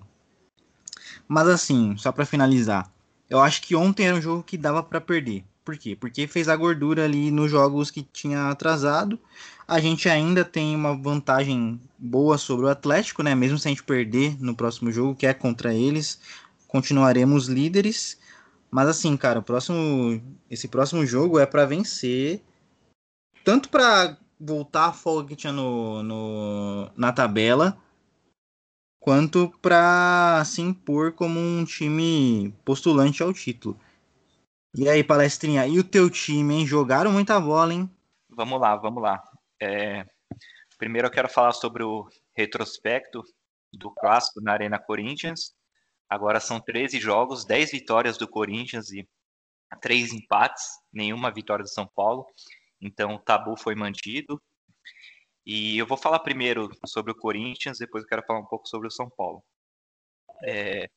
Mas 1.27 1.48
assim, 1.48 1.95
só 1.98 2.12
para 2.12 2.25
finalizar, 2.25 2.91
eu 3.31 3.39
acho 3.39 3.61
que 3.61 3.73
ontem 3.73 4.07
era 4.07 4.17
um 4.17 4.21
jogo 4.21 4.43
que 4.43 4.57
dava 4.57 4.83
para 4.83 5.00
perder. 5.00 5.45
Por 5.63 5.77
quê? 5.77 5.95
Porque 5.95 6.27
fez 6.27 6.50
a 6.50 6.55
gordura 6.55 7.05
ali 7.05 7.31
nos 7.31 7.50
jogos 7.50 7.89
que 7.89 8.03
tinha 8.03 8.50
atrasado. 8.50 9.17
A 9.65 9.79
gente 9.79 10.09
ainda 10.09 10.43
tem 10.43 10.75
uma 10.75 10.93
vantagem 10.97 11.79
boa 11.97 12.38
sobre 12.38 12.65
o 12.65 12.69
Atlético, 12.69 13.23
né? 13.23 13.33
Mesmo 13.33 13.57
se 13.57 13.69
a 13.69 13.71
gente 13.71 13.83
perder 13.83 14.35
no 14.43 14.53
próximo 14.53 14.91
jogo, 14.91 15.15
que 15.15 15.25
é 15.25 15.33
contra 15.33 15.73
eles, 15.73 16.19
continuaremos 16.67 17.47
líderes. 17.47 18.19
Mas 18.69 18.89
assim, 18.89 19.15
cara, 19.15 19.41
próximo, 19.41 20.21
esse 20.50 20.67
próximo 20.67 21.05
jogo 21.05 21.39
é 21.39 21.45
para 21.45 21.65
vencer, 21.65 22.41
tanto 23.45 23.69
para 23.69 24.17
voltar 24.38 24.88
a 24.88 24.93
folga 24.93 25.29
que 25.29 25.35
tinha 25.38 25.53
no, 25.53 26.03
no, 26.03 26.91
na 26.97 27.13
tabela, 27.13 27.77
quanto 29.01 29.50
para 29.60 30.43
se 30.46 30.62
impor 30.62 31.12
como 31.12 31.39
um 31.39 31.65
time 31.65 32.53
postulante 32.63 33.24
ao 33.24 33.34
título. 33.34 33.77
E 34.75 34.88
aí, 34.88 35.03
palestrinha, 35.03 35.67
e 35.67 35.79
o 35.79 35.84
teu 35.84 36.10
time, 36.10 36.53
hein? 36.53 36.67
Jogaram 36.67 37.12
muita 37.12 37.38
bola, 37.39 37.74
hein? 37.74 37.89
Vamos 38.29 38.62
lá, 38.62 38.75
vamos 38.77 39.01
lá. 39.01 39.22
É... 39.60 40.05
Primeiro 40.77 41.08
eu 41.08 41.12
quero 41.12 41.27
falar 41.27 41.51
sobre 41.51 41.84
o 41.84 42.08
retrospecto 42.38 43.24
do 43.74 43.91
clássico 43.91 44.39
na 44.39 44.53
Arena 44.53 44.79
Corinthians. 44.79 45.53
Agora 46.08 46.39
são 46.39 46.60
13 46.60 47.00
jogos, 47.00 47.43
10 47.43 47.72
vitórias 47.72 48.17
do 48.17 48.27
Corinthians 48.27 48.91
e 48.91 49.08
3 49.81 50.13
empates, 50.13 50.63
nenhuma 50.93 51.31
vitória 51.31 51.63
do 51.63 51.70
São 51.70 51.88
Paulo. 51.88 52.25
Então 52.79 53.15
o 53.15 53.20
tabu 53.20 53.58
foi 53.58 53.74
mantido. 53.75 54.41
E 55.45 55.77
eu 55.77 55.88
vou 55.88 55.98
falar 55.98 56.19
primeiro 56.19 56.69
sobre 56.86 57.12
o 57.12 57.15
Corinthians, 57.15 57.79
depois 57.79 58.03
eu 58.03 58.10
quero 58.10 58.24
falar 58.24 58.39
um 58.39 58.45
pouco 58.45 58.67
sobre 58.67 58.88
o 58.88 58.91
São 58.91 59.10
Paulo. 59.10 59.43
É, 60.43 60.89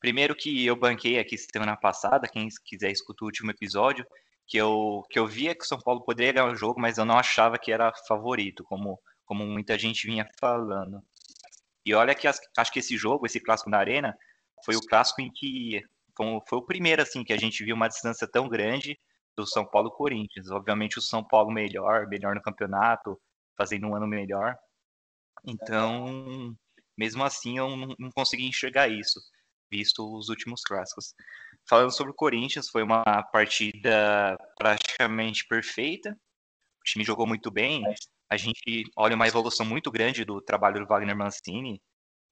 primeiro 0.00 0.34
que 0.34 0.64
eu 0.64 0.76
banquei 0.76 1.18
aqui 1.18 1.36
semana 1.36 1.76
passada, 1.76 2.28
quem 2.28 2.48
quiser 2.64 2.90
escutar 2.90 3.24
o 3.24 3.26
último 3.26 3.50
episódio, 3.50 4.06
que 4.46 4.56
eu, 4.56 5.04
que 5.10 5.18
eu 5.18 5.26
via 5.26 5.54
que 5.54 5.64
o 5.64 5.66
São 5.66 5.78
Paulo 5.78 6.02
poderia 6.02 6.32
ganhar 6.32 6.46
o 6.50 6.56
jogo, 6.56 6.80
mas 6.80 6.98
eu 6.98 7.04
não 7.04 7.18
achava 7.18 7.58
que 7.58 7.70
era 7.70 7.92
favorito, 8.08 8.64
como, 8.64 8.98
como 9.24 9.46
muita 9.46 9.78
gente 9.78 10.06
vinha 10.06 10.28
falando. 10.40 11.02
E 11.84 11.94
olha 11.94 12.14
que 12.14 12.26
as, 12.26 12.40
acho 12.56 12.72
que 12.72 12.78
esse 12.78 12.96
jogo, 12.96 13.26
esse 13.26 13.40
clássico 13.40 13.70
na 13.70 13.78
Arena, 13.78 14.16
foi 14.64 14.76
o 14.76 14.80
clássico 14.80 15.20
em 15.20 15.30
que 15.30 15.82
foi, 16.48 16.58
o 16.58 16.66
primeiro 16.66 17.00
assim 17.00 17.24
que 17.24 17.32
a 17.32 17.38
gente 17.38 17.64
viu 17.64 17.74
uma 17.74 17.88
distância 17.88 18.26
tão 18.26 18.48
grande 18.48 18.98
do 19.36 19.46
São 19.46 19.64
Paulo 19.64 19.90
Corinthians. 19.90 20.50
Obviamente 20.50 20.98
o 20.98 21.02
São 21.02 21.24
Paulo 21.24 21.50
melhor, 21.50 22.06
melhor 22.08 22.34
no 22.34 22.42
campeonato, 22.42 23.18
fazendo 23.56 23.86
um 23.86 23.94
ano 23.94 24.06
melhor. 24.06 24.56
Então, 25.44 26.54
mesmo 26.96 27.22
assim, 27.24 27.58
eu 27.58 27.76
não, 27.76 27.94
não 27.98 28.10
consegui 28.10 28.46
enxergar 28.46 28.88
isso, 28.88 29.20
visto 29.70 30.02
os 30.16 30.28
últimos 30.28 30.62
clássicos. 30.62 31.14
Falando 31.68 31.92
sobre 31.92 32.12
o 32.12 32.16
Corinthians, 32.16 32.68
foi 32.68 32.82
uma 32.82 33.02
partida 33.32 34.36
praticamente 34.58 35.46
perfeita. 35.46 36.10
O 36.80 36.84
time 36.84 37.04
jogou 37.04 37.26
muito 37.26 37.50
bem. 37.50 37.82
A 38.28 38.36
gente 38.36 38.84
olha 38.96 39.16
uma 39.16 39.28
evolução 39.28 39.66
muito 39.66 39.90
grande 39.90 40.24
do 40.24 40.40
trabalho 40.40 40.80
do 40.80 40.86
Wagner 40.86 41.16
Mancini. 41.16 41.80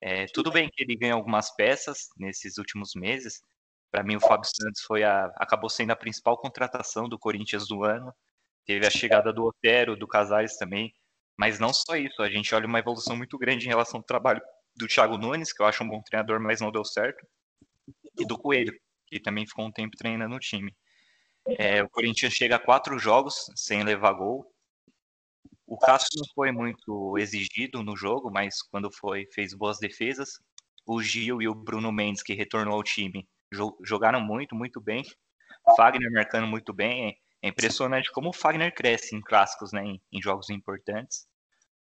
É, 0.01 0.27
tudo 0.27 0.51
bem 0.51 0.69
que 0.73 0.83
ele 0.83 0.97
ganhou 0.97 1.19
algumas 1.19 1.55
peças 1.55 2.09
nesses 2.17 2.57
últimos 2.57 2.93
meses, 2.95 3.43
para 3.91 4.03
mim, 4.03 4.17
o 4.17 4.21
Fábio 4.21 4.49
Santos 4.49 4.83
foi 4.83 5.03
a, 5.03 5.27
acabou 5.37 5.71
sendo 5.71 5.93
a 5.93 5.97
principal 5.97 6.37
contratação 6.37 7.09
do 7.09 7.19
Corinthians 7.19 7.67
do 7.67 7.85
ano. 7.85 8.13
Teve 8.67 8.87
a 8.87 8.91
chegada 8.91 9.33
do 9.33 9.45
Otero, 9.45 9.97
do 9.97 10.07
Casares 10.07 10.57
também. 10.57 10.93
Mas 11.39 11.61
não 11.61 11.73
só 11.73 11.97
isso, 11.97 12.21
a 12.21 12.29
gente 12.29 12.53
olha 12.53 12.67
uma 12.67 12.81
evolução 12.81 13.17
muito 13.17 13.39
grande 13.39 13.67
em 13.67 13.69
relação 13.69 13.99
ao 14.01 14.05
trabalho 14.05 14.43
do 14.77 14.89
Thiago 14.89 15.17
Nunes, 15.17 15.53
que 15.53 15.63
eu 15.63 15.67
acho 15.67 15.85
um 15.85 15.89
bom 15.89 16.03
treinador, 16.03 16.41
mas 16.41 16.61
não 16.61 16.73
deu 16.73 16.85
certo, 16.85 17.25
e 18.19 18.27
do 18.27 18.37
Coelho, 18.37 18.73
que 19.07 19.21
também 19.21 19.47
ficou 19.47 19.65
um 19.65 19.73
tempo 19.73 19.97
treinando 19.97 20.35
no 20.35 20.41
time. 20.41 20.75
É, 21.47 21.83
o 21.83 21.89
Corinthians 21.89 22.35
chega 22.35 22.57
a 22.57 22.59
quatro 22.59 22.99
jogos 22.99 23.47
sem 23.55 23.83
levar 23.85 24.13
gol. 24.13 24.53
O 25.67 25.79
Cássio 25.79 26.09
não 26.17 26.25
foi 26.35 26.51
muito 26.51 27.17
exigido 27.19 27.83
no 27.83 27.97
jogo, 27.97 28.31
mas 28.31 28.61
quando 28.63 28.91
foi, 28.93 29.27
fez 29.33 29.55
boas 29.55 29.79
defesas. 29.79 30.31
O 30.87 31.01
Gil 31.03 31.41
e 31.41 31.49
o 31.49 31.55
Bruno 31.55 31.93
Mendes, 31.93 32.23
que 32.23 32.35
retornou 32.35 32.75
ao 32.75 32.83
time, 32.83 33.29
jogaram 33.85 34.21
muito, 34.21 34.55
muito 34.55 34.81
bem. 34.81 35.03
Fagner 35.77 36.11
marcando 36.11 36.47
muito 36.47 36.73
bem. 36.73 37.17
É 37.43 37.49
impressionante 37.49 38.11
como 38.13 38.31
o 38.31 38.33
Fagner 38.33 38.75
cresce 38.75 39.15
em 39.15 39.21
clássicos, 39.21 39.73
né, 39.73 39.83
em, 39.85 40.23
jogos 40.23 40.51
importantes. 40.51 41.27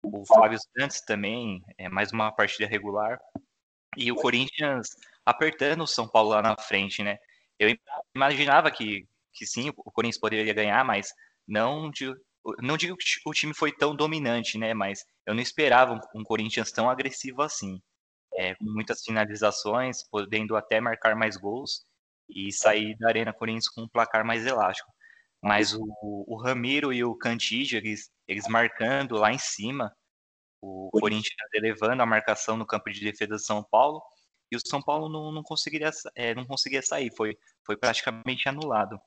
O 0.04 0.26
Flávio 0.26 0.60
Santos 0.78 1.02
também 1.02 1.64
é 1.78 1.90
mais 1.90 2.12
uma 2.12 2.32
partida 2.32 2.68
regular. 2.68 3.20
E 3.98 4.12
o 4.12 4.16
Corinthians 4.16 4.90
apertando 5.26 5.82
o 5.82 5.88
São 5.88 6.08
Paulo 6.08 6.30
lá 6.32 6.42
na 6.42 6.58
frente, 6.58 7.02
né? 7.02 7.18
Eu 7.58 7.76
imaginava 8.14 8.70
que, 8.70 9.08
que 9.34 9.46
sim, 9.46 9.72
o 9.78 9.92
Corinthians 9.92 10.20
poderia 10.20 10.54
ganhar, 10.54 10.84
mas 10.84 11.08
não, 11.48 11.90
não 12.62 12.78
digo 12.78 12.98
que 12.98 13.06
o 13.26 13.34
time 13.34 13.54
foi 13.54 13.72
tão 13.72 13.96
dominante, 13.96 14.58
né? 14.58 14.74
Mas 14.74 15.06
eu 15.26 15.34
não 15.34 15.42
esperava 15.42 15.94
um, 15.94 16.20
um 16.20 16.24
Corinthians 16.24 16.72
tão 16.72 16.90
agressivo 16.90 17.42
assim 17.42 17.82
é, 18.36 18.54
com 18.56 18.66
muitas 18.66 19.02
finalizações, 19.02 20.04
podendo 20.10 20.56
até 20.56 20.80
marcar 20.80 21.16
mais 21.16 21.38
gols 21.38 21.86
e 22.30 22.52
sair 22.52 22.98
da 22.98 23.08
Arena 23.08 23.34
Corinthians 23.34 23.70
com 23.70 23.84
um 23.84 23.88
placar 23.88 24.26
mais 24.26 24.46
elástico. 24.46 24.92
Mas 25.46 25.76
o, 25.76 25.86
o 26.02 26.42
Ramiro 26.42 26.92
e 26.92 27.04
o 27.04 27.14
Cantígio, 27.14 27.78
eles, 27.78 28.10
eles 28.28 28.48
marcando 28.48 29.16
lá 29.16 29.32
em 29.32 29.38
cima, 29.38 29.96
o 30.60 30.90
Corinthians 30.92 31.36
elevando 31.54 32.02
a 32.02 32.06
marcação 32.06 32.58
no 32.58 32.66
campo 32.66 32.92
de 32.92 33.00
defesa 33.00 33.34
do 33.34 33.40
São 33.40 33.64
Paulo, 33.64 34.02
e 34.52 34.56
o 34.56 34.60
São 34.66 34.82
Paulo 34.82 35.08
não, 35.08 35.32
não, 35.32 35.44
conseguiria, 35.44 35.92
é, 36.16 36.34
não 36.34 36.48
conseguia 36.48 36.82
sair, 36.82 37.12
foi, 37.16 37.38
foi 37.64 37.78
praticamente 37.78 38.50
anulado. 38.50 39.00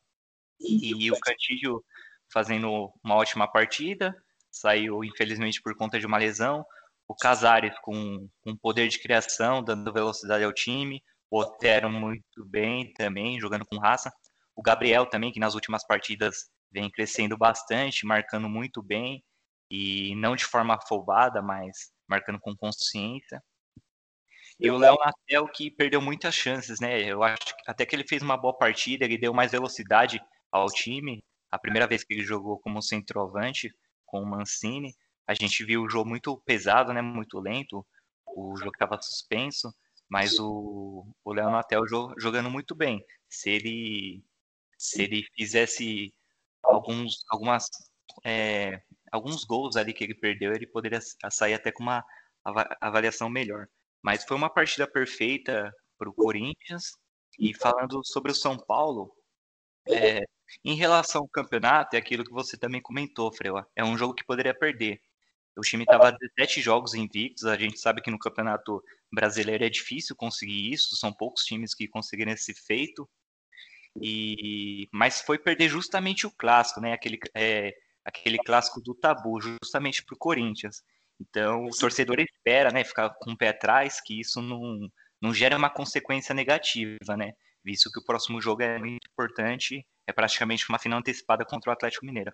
E, 0.60 1.06
e 1.06 1.10
o 1.10 1.18
Cantígio 1.18 1.84
fazendo 2.32 2.92
uma 3.02 3.16
ótima 3.16 3.50
partida, 3.50 4.14
saiu 4.48 5.02
infelizmente 5.02 5.60
por 5.60 5.74
conta 5.74 5.98
de 5.98 6.06
uma 6.06 6.18
lesão, 6.18 6.64
o 7.08 7.16
Casares 7.16 7.76
com, 7.82 8.28
com 8.44 8.56
poder 8.56 8.86
de 8.86 9.00
criação, 9.00 9.60
dando 9.60 9.92
velocidade 9.92 10.44
ao 10.44 10.52
time, 10.52 11.02
o 11.32 11.40
Otero 11.40 11.90
muito 11.90 12.44
bem 12.46 12.92
também, 12.92 13.40
jogando 13.40 13.66
com 13.66 13.78
raça, 13.78 14.12
o 14.58 14.62
Gabriel 14.62 15.06
também, 15.06 15.30
que 15.30 15.38
nas 15.38 15.54
últimas 15.54 15.86
partidas 15.86 16.50
vem 16.68 16.90
crescendo 16.90 17.38
bastante, 17.38 18.04
marcando 18.04 18.48
muito 18.48 18.82
bem, 18.82 19.22
e 19.70 20.16
não 20.16 20.34
de 20.34 20.44
forma 20.44 20.74
afobada, 20.74 21.40
mas 21.40 21.92
marcando 22.08 22.40
com 22.40 22.56
consciência. 22.56 23.40
E 24.58 24.68
o 24.68 24.76
Léo 24.76 24.96
Natel, 24.98 25.46
que 25.46 25.70
perdeu 25.70 26.02
muitas 26.02 26.34
chances, 26.34 26.80
né? 26.80 27.00
Eu 27.04 27.22
acho 27.22 27.56
que 27.56 27.70
até 27.70 27.86
que 27.86 27.94
ele 27.94 28.04
fez 28.08 28.20
uma 28.20 28.36
boa 28.36 28.52
partida, 28.52 29.04
ele 29.04 29.16
deu 29.16 29.32
mais 29.32 29.52
velocidade 29.52 30.20
ao 30.50 30.66
time. 30.66 31.22
A 31.52 31.56
primeira 31.56 31.86
vez 31.86 32.02
que 32.02 32.12
ele 32.12 32.24
jogou 32.24 32.58
como 32.58 32.82
centroavante 32.82 33.72
com 34.04 34.20
o 34.20 34.26
Mancini, 34.26 34.92
a 35.24 35.34
gente 35.34 35.64
viu 35.64 35.84
o 35.84 35.88
jogo 35.88 36.10
muito 36.10 36.36
pesado, 36.44 36.92
né? 36.92 37.00
Muito 37.00 37.38
lento. 37.38 37.86
O 38.26 38.56
jogo 38.56 38.72
estava 38.72 39.00
suspenso, 39.00 39.72
mas 40.08 40.36
o, 40.40 41.06
o 41.24 41.32
Léo 41.32 41.50
Natel 41.50 41.84
jogando 42.18 42.50
muito 42.50 42.74
bem. 42.74 43.04
Se 43.28 43.50
ele, 43.50 44.24
se 44.78 45.02
ele 45.02 45.24
fizesse 45.34 46.14
alguns, 46.62 47.24
algumas, 47.28 47.66
é, 48.24 48.80
alguns 49.12 49.44
gols 49.44 49.76
ali 49.76 49.92
que 49.92 50.04
ele 50.04 50.14
perdeu, 50.14 50.52
ele 50.52 50.66
poderia 50.66 51.00
sair 51.30 51.54
até 51.54 51.72
com 51.72 51.82
uma 51.82 52.04
avaliação 52.80 53.28
melhor. 53.28 53.66
Mas 54.02 54.24
foi 54.24 54.36
uma 54.36 54.48
partida 54.48 54.86
perfeita 54.86 55.72
para 55.98 56.08
o 56.08 56.14
Corinthians. 56.14 56.92
E 57.38 57.54
falando 57.54 58.00
sobre 58.04 58.32
o 58.32 58.34
São 58.34 58.56
Paulo, 58.56 59.12
é, 59.86 60.22
em 60.64 60.74
relação 60.74 61.22
ao 61.22 61.28
campeonato, 61.28 61.96
é 61.96 61.98
aquilo 61.98 62.24
que 62.24 62.32
você 62.32 62.56
também 62.56 62.80
comentou, 62.80 63.32
Freua. 63.32 63.66
É 63.76 63.84
um 63.84 63.98
jogo 63.98 64.14
que 64.14 64.24
poderia 64.24 64.54
perder. 64.54 65.00
O 65.56 65.62
time 65.62 65.82
estava 65.82 66.12
17 66.12 66.60
jogos 66.60 66.94
invictos. 66.94 67.44
A 67.44 67.56
gente 67.56 67.78
sabe 67.80 68.00
que 68.00 68.10
no 68.10 68.18
Campeonato 68.18 68.82
Brasileiro 69.12 69.64
é 69.64 69.68
difícil 69.68 70.14
conseguir 70.14 70.72
isso, 70.72 70.96
são 70.96 71.12
poucos 71.12 71.42
times 71.44 71.74
que 71.74 71.88
conseguiram 71.88 72.32
esse 72.32 72.54
feito. 72.54 73.08
E 74.02 74.88
mas 74.92 75.20
foi 75.20 75.38
perder 75.38 75.68
justamente 75.68 76.26
o 76.26 76.30
clássico, 76.30 76.80
né? 76.80 76.92
Aquele, 76.92 77.18
é, 77.34 77.74
aquele 78.04 78.38
clássico 78.38 78.80
do 78.80 78.94
tabu, 78.94 79.40
justamente 79.40 80.04
para 80.04 80.14
o 80.14 80.18
Corinthians. 80.18 80.82
Então 81.20 81.64
o 81.66 81.70
torcedor 81.70 82.20
espera, 82.20 82.70
né? 82.70 82.84
Ficar 82.84 83.10
com 83.20 83.32
o 83.32 83.36
pé 83.36 83.48
atrás, 83.48 84.00
que 84.00 84.20
isso 84.20 84.40
não, 84.40 84.88
não 85.20 85.34
gera 85.34 85.56
uma 85.56 85.70
consequência 85.70 86.34
negativa, 86.34 87.16
né? 87.16 87.32
Visto 87.64 87.90
que 87.90 88.00
o 88.00 88.04
próximo 88.04 88.40
jogo 88.40 88.62
é 88.62 88.78
muito 88.78 89.06
importante, 89.10 89.84
é 90.06 90.12
praticamente 90.12 90.68
uma 90.68 90.78
final 90.78 91.00
antecipada 91.00 91.44
contra 91.44 91.70
o 91.70 91.72
Atlético 91.72 92.06
Mineiro. 92.06 92.32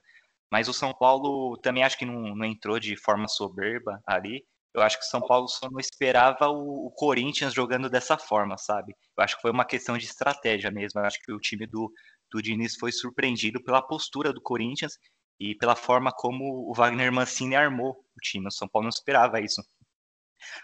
Mas 0.51 0.69
o 0.69 0.73
São 0.73 0.95
Paulo 0.95 1.57
também 1.59 1.83
acho 1.83 1.99
que 1.99 2.05
não, 2.05 2.37
não 2.37 2.45
entrou 2.45 2.79
de 2.79 2.97
forma 2.97 3.27
soberba 3.27 4.01
ali. 4.07 4.45
Eu 4.75 4.83
acho 4.83 4.99
que 4.99 5.05
o 5.05 5.09
São 5.09 5.21
Paulo 5.21 5.47
só 5.49 5.71
não 5.71 5.79
esperava 5.79 6.49
o, 6.49 6.87
o, 6.87 6.91
Corinthians 6.91 7.55
jogando 7.55 7.89
dessa 7.89 8.19
forma, 8.19 8.59
sabe? 8.59 8.95
Eu 9.17 9.23
acho 9.23 9.37
que 9.37 9.43
foi 9.43 9.53
uma 9.53 9.65
questão 9.65 9.97
de 9.97 10.05
estratégia 10.05 10.71
mesmo. 10.71 11.01
Eu 11.01 11.05
acho 11.05 11.21
que 11.21 11.33
o 11.33 11.39
time 11.39 11.67
do, 11.67 11.93
do 12.31 12.43
Diniz 12.43 12.75
foi 12.77 12.91
surpreendido 12.91 13.63
pela 13.63 13.81
postura 13.81 14.33
do 14.33 14.41
Corinthians 14.43 14.99
e 15.39 15.55
pela 15.55 15.77
forma 15.77 16.11
como 16.13 16.69
o 16.69 16.75
Wagner 16.75 17.13
Mancini 17.13 17.55
armou 17.55 17.93
o 17.93 18.21
time. 18.21 18.49
O 18.49 18.51
São 18.51 18.69
Paulo 18.69 18.85
não 18.85 18.91
esperava 18.91 19.41
isso. 19.41 19.63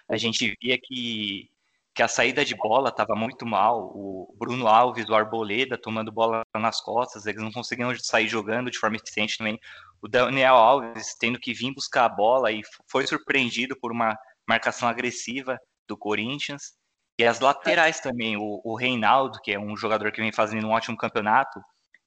A 0.08 0.16
gente 0.16 0.56
via 0.60 0.78
que 0.78 1.48
que 1.94 2.02
a 2.02 2.08
saída 2.08 2.44
de 2.44 2.54
bola 2.54 2.88
estava 2.88 3.14
muito 3.14 3.44
mal. 3.44 3.92
O 3.94 4.34
Bruno 4.38 4.66
Alves, 4.66 5.08
o 5.08 5.14
Arboleda 5.14 5.76
tomando 5.76 6.12
bola 6.12 6.42
nas 6.54 6.80
costas, 6.80 7.26
eles 7.26 7.42
não 7.42 7.52
conseguiam 7.52 7.94
sair 7.98 8.28
jogando 8.28 8.70
de 8.70 8.78
forma 8.78 8.96
eficiente 8.96 9.36
também. 9.36 9.58
O 10.02 10.08
Daniel 10.08 10.54
Alves 10.54 11.14
tendo 11.18 11.38
que 11.38 11.52
vir 11.52 11.74
buscar 11.74 12.04
a 12.04 12.08
bola 12.08 12.50
e 12.50 12.62
foi 12.90 13.06
surpreendido 13.06 13.78
por 13.78 13.92
uma 13.92 14.16
marcação 14.48 14.88
agressiva 14.88 15.58
do 15.86 15.96
Corinthians. 15.96 16.72
E 17.18 17.24
as 17.24 17.40
laterais 17.40 18.00
também, 18.00 18.36
o, 18.36 18.60
o 18.64 18.74
Reinaldo, 18.76 19.38
que 19.42 19.52
é 19.52 19.58
um 19.58 19.76
jogador 19.76 20.10
que 20.10 20.20
vem 20.20 20.32
fazendo 20.32 20.66
um 20.66 20.70
ótimo 20.70 20.96
campeonato, 20.96 21.60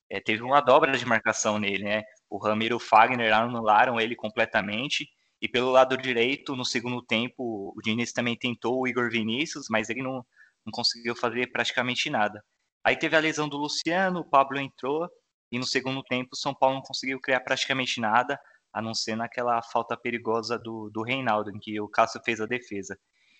é, 0.09 0.19
teve 0.19 0.43
uma 0.43 0.59
dobra 0.59 0.97
de 0.97 1.05
marcação 1.05 1.59
nele, 1.59 1.83
né? 1.83 2.01
O 2.29 2.37
Ramiro 2.37 2.79
Fagner 2.79 3.33
anularam 3.33 3.99
ele 3.99 4.15
completamente 4.15 5.07
e 5.43 5.47
pelo 5.49 5.71
lado 5.71 5.97
direito, 5.97 6.55
no 6.55 6.63
segundo 6.63 7.01
tempo, 7.01 7.73
o 7.75 7.81
Diniz 7.83 8.13
também 8.13 8.33
tentou 8.33 8.79
o 8.79 8.87
Igor 8.87 9.09
Vinícius, 9.11 9.65
mas 9.69 9.89
ele 9.89 10.01
não, 10.01 10.25
não 10.65 10.71
conseguiu 10.71 11.13
fazer 11.17 11.51
praticamente 11.51 12.09
nada. 12.09 12.41
Aí 12.81 12.95
teve 12.95 13.17
a 13.17 13.19
lesão 13.19 13.49
do 13.49 13.57
Luciano, 13.57 14.21
o 14.21 14.29
Pablo 14.29 14.57
entrou, 14.57 15.09
e 15.53 15.59
no 15.59 15.67
segundo 15.67 16.01
tempo 16.01 16.29
o 16.33 16.35
São 16.35 16.51
Paulo 16.51 16.77
não 16.77 16.81
conseguiu 16.81 17.21
criar 17.21 17.39
praticamente 17.41 18.01
nada, 18.01 18.39
a 18.73 18.81
não 18.81 18.95
ser 18.95 19.15
naquela 19.15 19.61
falta 19.61 19.95
perigosa 19.95 20.57
do, 20.57 20.89
do 20.89 21.03
Reinaldo, 21.03 21.51
em 21.51 21.59
que 21.59 21.79
o 21.79 21.87
Cássio 21.87 22.19
fez 22.25 22.41
a 22.41 22.47
defesa. 22.47 22.97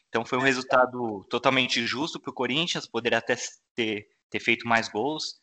Então 0.10 0.24
foi 0.24 0.38
um 0.38 0.44
resultado 0.44 1.26
totalmente 1.28 1.84
justo 1.88 2.20
para 2.20 2.30
o 2.30 2.34
Corinthians, 2.34 2.86
poderia 2.86 3.18
até 3.18 3.36
ter, 3.74 4.08
ter 4.30 4.40
feito 4.40 4.68
mais 4.68 4.88
gols. 4.88 5.42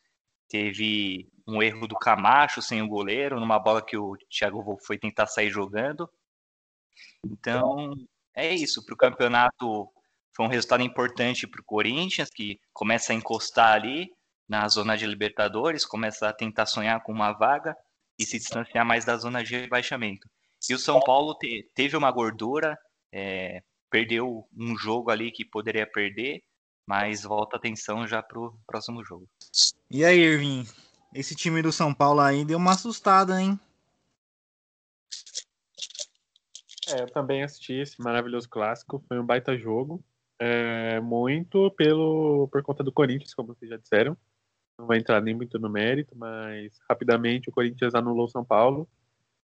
Teve 0.49 1.29
um 1.45 1.61
erro 1.61 1.89
do 1.89 1.97
Camacho 1.97 2.63
sem 2.63 2.81
o 2.81 2.87
goleiro, 2.87 3.41
numa 3.41 3.59
bola 3.59 3.85
que 3.85 3.97
o 3.97 4.17
Thiago 4.31 4.79
foi 4.87 4.97
tentar 4.97 5.27
sair 5.27 5.51
jogando 5.51 6.09
Então, 7.27 7.95
é 8.33 8.55
isso. 8.55 8.87
Para 8.87 8.95
o 8.95 8.97
campeonato, 8.97 9.89
foi 10.37 10.47
um 10.47 10.49
resultado 10.49 10.85
importante 10.85 11.49
para 11.49 11.61
o 11.61 11.65
Corinthians, 11.65 12.31
que 12.31 12.61
começa 12.73 13.13
a 13.13 13.17
encostar 13.17 13.75
ali 13.75 14.09
na 14.51 14.67
zona 14.67 14.97
de 14.97 15.07
Libertadores, 15.07 15.87
começa 15.87 16.29
a 16.29 16.33
tentar 16.33 16.67
sonhar 16.67 17.01
com 17.05 17.13
uma 17.13 17.33
vaga 17.33 17.77
e 18.19 18.27
se 18.27 18.37
distanciar 18.37 18.85
mais 18.85 19.05
da 19.05 19.17
zona 19.17 19.45
de 19.45 19.57
rebaixamento. 19.57 20.29
E 20.69 20.75
o 20.75 20.79
São 20.79 20.99
Paulo 20.99 21.37
te, 21.39 21.71
teve 21.73 21.97
uma 21.97 22.11
gordura, 22.11 22.77
é, 23.13 23.63
perdeu 23.89 24.45
um 24.53 24.77
jogo 24.77 25.09
ali 25.09 25.31
que 25.31 25.45
poderia 25.45 25.87
perder, 25.87 26.43
mas 26.85 27.23
volta 27.23 27.55
a 27.55 27.59
atenção 27.59 28.05
já 28.09 28.21
para 28.21 28.41
o 28.41 28.59
próximo 28.67 29.05
jogo. 29.05 29.29
E 29.89 30.05
aí, 30.05 30.19
Irving? 30.19 30.67
Esse 31.15 31.37
time 31.37 31.63
do 31.63 31.71
São 31.71 31.95
Paulo 31.95 32.19
aí 32.19 32.45
deu 32.45 32.59
uma 32.59 32.73
assustada, 32.73 33.41
hein? 33.41 33.59
É, 36.89 37.03
eu 37.03 37.11
também 37.13 37.45
assisti 37.45 37.75
esse 37.75 38.03
maravilhoso 38.03 38.49
clássico. 38.49 39.01
Foi 39.07 39.17
um 39.17 39.25
baita 39.25 39.57
jogo. 39.57 40.03
É, 40.41 40.99
muito 41.01 41.71
pelo 41.73 42.49
por 42.49 42.65
conta 42.65 42.83
do 42.83 42.91
Corinthians, 42.91 43.33
como 43.33 43.55
vocês 43.55 43.71
já 43.71 43.77
disseram. 43.77 44.17
Não 44.81 44.87
vai 44.87 44.97
entrar 44.97 45.21
nem 45.21 45.35
muito 45.35 45.59
no 45.59 45.69
mérito, 45.69 46.17
mas 46.17 46.73
rapidamente 46.89 47.51
o 47.51 47.53
Corinthians 47.53 47.95
anulou 47.95 48.25
o 48.25 48.31
São 48.31 48.43
Paulo 48.43 48.89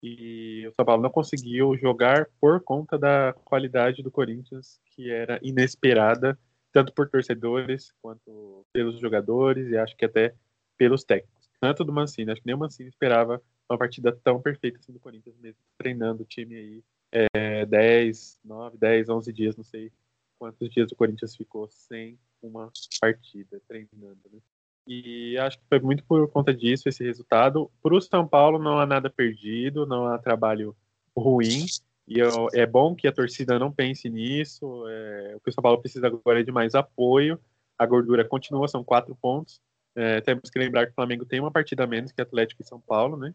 e 0.00 0.64
o 0.68 0.72
São 0.74 0.84
Paulo 0.84 1.02
não 1.02 1.10
conseguiu 1.10 1.76
jogar 1.76 2.28
por 2.40 2.62
conta 2.62 2.96
da 2.96 3.34
qualidade 3.44 4.00
do 4.00 4.12
Corinthians, 4.12 4.80
que 4.94 5.10
era 5.10 5.40
inesperada, 5.42 6.38
tanto 6.72 6.92
por 6.92 7.10
torcedores 7.10 7.92
quanto 8.00 8.64
pelos 8.72 9.00
jogadores 9.00 9.70
e 9.70 9.76
acho 9.76 9.96
que 9.96 10.04
até 10.04 10.36
pelos 10.78 11.02
técnicos. 11.02 11.50
Tanto 11.60 11.82
do 11.82 11.92
Mancini, 11.92 12.30
acho 12.30 12.40
que 12.40 12.46
nem 12.46 12.54
o 12.54 12.58
Mancini 12.58 12.88
esperava 12.88 13.42
uma 13.68 13.76
partida 13.76 14.12
tão 14.12 14.40
perfeita 14.40 14.78
assim 14.78 14.92
do 14.92 15.00
Corinthians, 15.00 15.36
mesmo 15.38 15.58
treinando 15.76 16.22
o 16.22 16.26
time 16.26 16.54
aí 16.54 16.84
é, 17.10 17.66
10, 17.66 18.38
9, 18.44 18.78
10, 18.78 19.08
11 19.08 19.32
dias, 19.32 19.56
não 19.56 19.64
sei 19.64 19.90
quantos 20.38 20.70
dias 20.70 20.92
o 20.92 20.96
Corinthians 20.96 21.34
ficou 21.34 21.68
sem 21.68 22.18
uma 22.40 22.70
partida 23.00 23.60
treinando, 23.66 24.20
né? 24.30 24.38
E 24.86 25.38
acho 25.38 25.58
que 25.58 25.64
foi 25.68 25.80
muito 25.80 26.04
por 26.04 26.30
conta 26.30 26.52
disso 26.52 26.88
esse 26.88 27.02
resultado. 27.02 27.70
Para 27.82 27.94
o 27.94 28.00
São 28.00 28.26
Paulo 28.26 28.58
não 28.58 28.78
há 28.78 28.86
nada 28.86 29.08
perdido, 29.08 29.86
não 29.86 30.06
há 30.06 30.18
trabalho 30.18 30.76
ruim. 31.16 31.66
E 32.06 32.18
eu, 32.18 32.48
é 32.52 32.66
bom 32.66 32.94
que 32.94 33.08
a 33.08 33.12
torcida 33.12 33.58
não 33.58 33.72
pense 33.72 34.10
nisso. 34.10 34.86
É, 34.88 35.36
o 35.36 35.40
que 35.40 35.50
o 35.50 35.52
São 35.52 35.62
Paulo 35.62 35.80
precisa 35.80 36.06
agora 36.06 36.40
é 36.40 36.42
de 36.42 36.52
mais 36.52 36.74
apoio. 36.74 37.40
A 37.78 37.86
gordura 37.86 38.24
continua, 38.24 38.68
são 38.68 38.84
quatro 38.84 39.16
pontos. 39.16 39.60
É, 39.96 40.20
temos 40.20 40.50
que 40.50 40.58
lembrar 40.58 40.86
que 40.86 40.92
o 40.92 40.94
Flamengo 40.94 41.24
tem 41.24 41.40
uma 41.40 41.50
partida 41.50 41.84
a 41.84 41.86
menos 41.86 42.12
que 42.12 42.20
Atlético 42.20 42.62
e 42.62 42.66
São 42.66 42.80
Paulo, 42.80 43.16
né? 43.16 43.34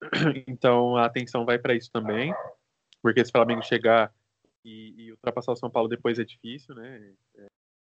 Então 0.46 0.96
a 0.96 1.06
atenção 1.06 1.44
vai 1.44 1.58
para 1.58 1.74
isso 1.74 1.90
também, 1.92 2.34
porque 3.00 3.24
se 3.24 3.30
o 3.30 3.32
Flamengo 3.32 3.62
chegar 3.62 4.12
e, 4.64 4.94
e, 4.96 5.10
ultrapassar 5.12 5.52
o 5.52 5.56
São 5.56 5.70
Paulo 5.70 5.88
depois 5.88 6.18
é 6.18 6.24
difícil, 6.24 6.74
né? 6.74 7.14
É, 7.36 7.46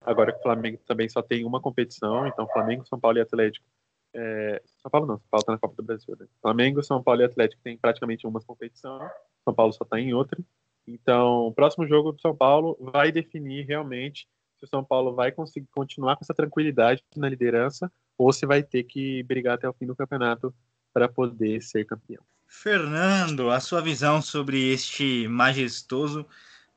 agora 0.05 0.33
que 0.33 0.39
o 0.39 0.43
Flamengo 0.43 0.79
também 0.87 1.09
só 1.09 1.23
tem 1.23 1.45
uma 1.45 1.61
competição, 1.61 2.27
então 2.27 2.49
Flamengo, 2.49 2.87
São 2.87 2.99
Paulo 2.99 3.19
e 3.19 3.21
Atlético. 3.21 3.67
É, 4.13 4.63
São 4.81 4.91
Paulo 4.91 5.07
não, 5.07 5.19
São 5.19 5.27
Paulo 5.31 5.43
está 5.43 5.53
na 5.53 5.59
Copa 5.59 5.75
do 5.77 5.83
Brasil. 5.83 6.17
Né? 6.19 6.27
Flamengo, 6.41 6.83
São 6.83 7.03
Paulo 7.03 7.23
e 7.23 7.25
Atlético 7.25 7.63
tem 7.63 7.77
praticamente 7.77 8.27
uma 8.27 8.41
competição, 8.41 8.99
São 9.45 9.55
Paulo 9.55 9.73
só 9.73 9.85
está 9.85 9.99
em 9.99 10.15
outra. 10.15 10.39
Então, 10.87 11.47
o 11.47 11.53
próximo 11.53 11.87
jogo 11.87 12.13
do 12.13 12.21
São 12.21 12.37
Paulo 12.37 12.77
vai 12.81 13.11
definir 13.11 13.67
realmente 13.67 14.29
se 14.59 14.65
o 14.65 14.69
São 14.69 14.85
Paulo 14.85 15.15
vai 15.15 15.33
conseguir 15.33 15.69
continuar 15.75 16.17
com 16.17 16.25
essa 16.25 16.35
tranquilidade 16.35 17.03
na 17.17 17.29
liderança 17.29 17.91
ou 18.17 18.33
se 18.33 18.47
vai 18.47 18.63
ter 18.63 18.85
que 18.85 19.23
brigar 19.25 19.55
até 19.55 19.69
o 19.69 19.73
fim 19.73 19.87
do 19.87 19.97
campeonato 19.97 20.55
para 20.93 21.09
poder 21.09 21.61
ser 21.63 21.85
campeão. 21.85 22.23
Fernando, 22.47 23.51
a 23.51 23.59
sua 23.59 23.81
visão 23.81 24.23
sobre 24.23 24.73
este 24.73 25.27
majestoso 25.27 26.25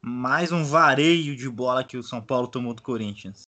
mais 0.08 0.52
um 0.52 0.64
vareio 0.64 1.36
de 1.36 1.50
bola 1.50 1.84
que 1.84 1.98
o 1.98 2.04
São 2.04 2.22
Paulo 2.22 2.48
tomou 2.48 2.74
do 2.74 2.82
Corinthians. 2.82 3.44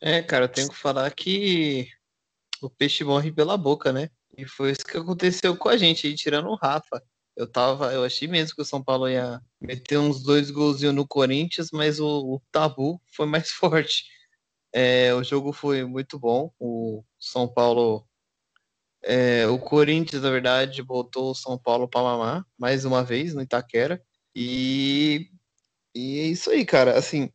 É, 0.00 0.20
cara, 0.22 0.44
eu 0.44 0.48
tenho 0.48 0.68
que 0.68 0.76
falar 0.76 1.10
que 1.14 1.88
o 2.60 2.68
peixe 2.68 3.04
morre 3.04 3.32
pela 3.32 3.56
boca, 3.56 3.92
né? 3.92 4.10
E 4.36 4.46
foi 4.46 4.72
isso 4.72 4.84
que 4.84 4.96
aconteceu 4.96 5.56
com 5.56 5.68
a 5.68 5.76
gente 5.76 6.06
aí, 6.06 6.14
tirando 6.14 6.48
o 6.48 6.56
Rafa. 6.56 7.02
Eu 7.36 7.50
tava, 7.50 7.92
eu 7.92 8.04
achei 8.04 8.28
mesmo 8.28 8.54
que 8.54 8.62
o 8.62 8.66
São 8.66 8.82
Paulo 8.82 9.08
ia 9.08 9.40
meter 9.60 9.98
uns 9.98 10.22
dois 10.22 10.50
golzinhos 10.50 10.94
no 10.94 11.06
Corinthians, 11.06 11.70
mas 11.72 12.00
o, 12.00 12.34
o 12.34 12.42
tabu 12.50 13.00
foi 13.12 13.26
mais 13.26 13.50
forte. 13.52 14.04
É, 14.72 15.14
o 15.14 15.22
jogo 15.22 15.52
foi 15.52 15.84
muito 15.84 16.18
bom. 16.18 16.52
O 16.58 17.04
São 17.18 17.48
Paulo, 17.48 18.06
é, 19.02 19.46
o 19.46 19.58
Corinthians, 19.58 20.22
na 20.22 20.30
verdade, 20.30 20.82
botou 20.82 21.30
o 21.30 21.34
São 21.34 21.56
Paulo 21.56 21.88
para 21.88 22.02
mamar 22.02 22.46
mais 22.58 22.84
uma 22.84 23.04
vez 23.04 23.32
no 23.34 23.40
Itaquera. 23.40 24.04
E, 24.34 25.30
e 25.94 26.20
é 26.20 26.26
isso 26.26 26.50
aí, 26.50 26.64
cara. 26.64 26.98
Assim, 26.98 27.30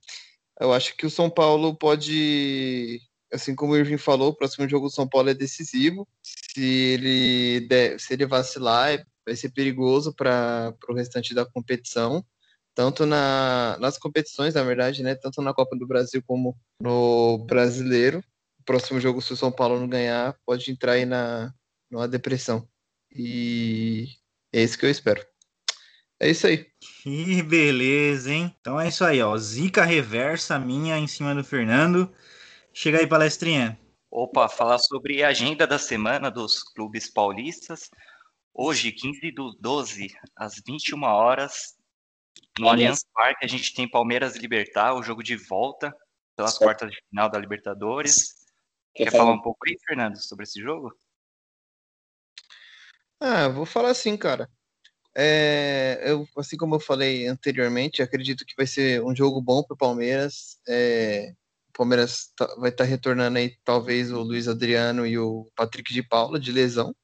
eu 0.59 0.73
acho 0.73 0.95
que 0.95 1.05
o 1.05 1.09
São 1.09 1.29
Paulo 1.29 1.75
pode, 1.75 3.01
assim 3.31 3.55
como 3.55 3.73
o 3.73 3.77
Irving 3.77 3.97
falou, 3.97 4.29
o 4.29 4.35
próximo 4.35 4.67
jogo 4.67 4.88
do 4.88 4.93
São 4.93 5.07
Paulo 5.07 5.29
é 5.29 5.33
decisivo. 5.33 6.07
Se 6.23 6.62
ele, 6.62 7.67
der, 7.67 7.99
se 7.99 8.13
ele 8.13 8.25
vacilar, 8.25 9.05
vai 9.25 9.35
ser 9.35 9.49
perigoso 9.49 10.13
para 10.13 10.75
o 10.89 10.93
restante 10.93 11.33
da 11.33 11.45
competição. 11.45 12.25
Tanto 12.75 13.05
na, 13.05 13.77
nas 13.79 13.97
competições, 13.97 14.53
na 14.53 14.63
verdade, 14.63 15.03
né? 15.03 15.15
Tanto 15.15 15.41
na 15.41 15.53
Copa 15.53 15.75
do 15.75 15.88
Brasil 15.88 16.23
como 16.25 16.57
no 16.81 17.39
Brasileiro. 17.45 18.23
O 18.59 18.63
próximo 18.63 18.99
jogo, 18.99 19.21
se 19.21 19.33
o 19.33 19.38
São 19.38 19.51
Paulo 19.51 19.79
não 19.79 19.88
ganhar, 19.88 20.38
pode 20.45 20.71
entrar 20.71 20.93
aí 20.93 21.05
na, 21.05 21.53
numa 21.89 22.07
depressão. 22.07 22.67
E 23.12 24.07
é 24.53 24.62
isso 24.62 24.77
que 24.77 24.85
eu 24.85 24.89
espero. 24.89 25.25
É 26.19 26.29
isso 26.29 26.47
aí. 26.47 26.69
Que 27.01 27.41
beleza, 27.41 28.32
hein? 28.32 28.53
Então 28.60 28.79
é 28.79 28.89
isso 28.89 29.05
aí, 29.05 29.21
ó. 29.21 29.38
Zica 29.38 29.86
reversa 29.86 30.60
minha 30.60 30.97
em 30.97 31.08
cima 31.08 31.34
do 31.34 31.43
Fernando. 31.43 32.13
Chega 32.73 32.99
aí, 32.99 33.08
palestrinha. 33.08 33.79
Opa, 34.12 34.49
falar 34.49 34.79
sobre 34.79 35.23
a 35.23 35.29
agenda 35.29 35.65
da 35.65 35.79
semana 35.79 36.29
dos 36.29 36.62
clubes 36.62 37.10
paulistas. 37.10 37.89
Hoje, 38.53 38.91
15 38.91 39.32
do 39.32 39.55
12, 39.60 40.08
às 40.36 40.55
21 40.65 41.03
horas, 41.03 41.77
no 42.60 42.67
Allianz 42.67 43.05
Parque, 43.13 43.45
a 43.45 43.47
gente 43.47 43.73
tem 43.73 43.89
Palmeiras 43.89 44.36
Libertar, 44.36 44.95
o 44.95 45.03
jogo 45.03 45.23
de 45.23 45.38
volta 45.38 45.95
pelas 46.36 46.51
certo. 46.51 46.63
quartas 46.63 46.91
de 46.91 46.97
final 47.10 47.29
da 47.29 47.39
Libertadores. 47.39 48.45
Quer, 48.93 49.05
Quer 49.05 49.17
falar 49.17 49.32
um 49.32 49.41
pouco 49.41 49.60
aí, 49.65 49.77
Fernando, 49.88 50.17
sobre 50.17 50.43
esse 50.43 50.60
jogo? 50.60 50.93
Ah, 53.21 53.47
vou 53.47 53.65
falar 53.65 53.91
assim, 53.91 54.17
cara. 54.17 54.49
É, 55.21 55.99
eu, 56.05 56.25
assim 56.38 56.55
como 56.55 56.75
eu 56.75 56.79
falei 56.79 57.27
anteriormente, 57.27 58.01
acredito 58.01 58.45
que 58.45 58.55
vai 58.55 58.65
ser 58.65 59.03
um 59.03 59.13
jogo 59.13 59.41
bom 59.41 59.62
para 59.62 59.73
o 59.73 59.77
Palmeiras. 59.77 60.58
É, 60.65 61.34
o 61.67 61.73
Palmeiras 61.73 62.32
tá, 62.38 62.45
vai 62.55 62.69
estar 62.69 62.86
tá 62.86 62.89
retornando 62.89 63.38
aí, 63.38 63.53
talvez, 63.65 64.13
o 64.13 64.21
Luiz 64.21 64.47
Adriano 64.47 65.05
e 65.05 65.17
o 65.19 65.45
Patrick 65.58 65.93
de 65.93 66.01
Paula 66.01 66.39
de 66.39 66.53
lesão. 66.53 66.95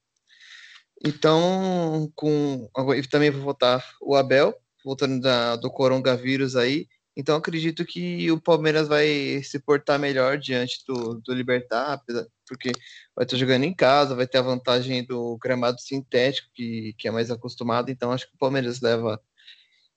Então, 1.04 2.10
com 2.16 2.70
também 3.12 3.30
vou 3.30 3.42
votar 3.42 3.86
o 4.02 4.16
Abel, 4.16 4.56
voltando 4.86 5.20
da, 5.20 5.58
do 5.58 5.70
coronavírus 5.70 6.56
aí. 6.56 6.88
Então, 7.18 7.38
acredito 7.38 7.86
que 7.86 8.30
o 8.30 8.42
Palmeiras 8.42 8.88
vai 8.90 9.42
se 9.42 9.58
portar 9.60 9.98
melhor 9.98 10.38
diante 10.38 10.84
do, 10.86 11.22
do 11.22 11.34
Libertar, 11.34 12.02
porque 12.46 12.72
vai 13.16 13.24
estar 13.24 13.38
jogando 13.38 13.64
em 13.64 13.74
casa, 13.74 14.16
vai 14.16 14.28
ter 14.28 14.40
a 14.40 14.42
vantagem 14.42 15.06
do 15.06 15.38
gramado 15.38 15.80
sintético, 15.80 16.50
que, 16.54 16.94
que 16.98 17.08
é 17.08 17.12
mais 17.12 17.32
acostumado. 17.32 17.90
Então, 17.90 18.12
acho 18.12 18.28
que 18.28 18.36
o 18.36 18.38
Palmeiras 18.38 18.82
leva 18.82 19.22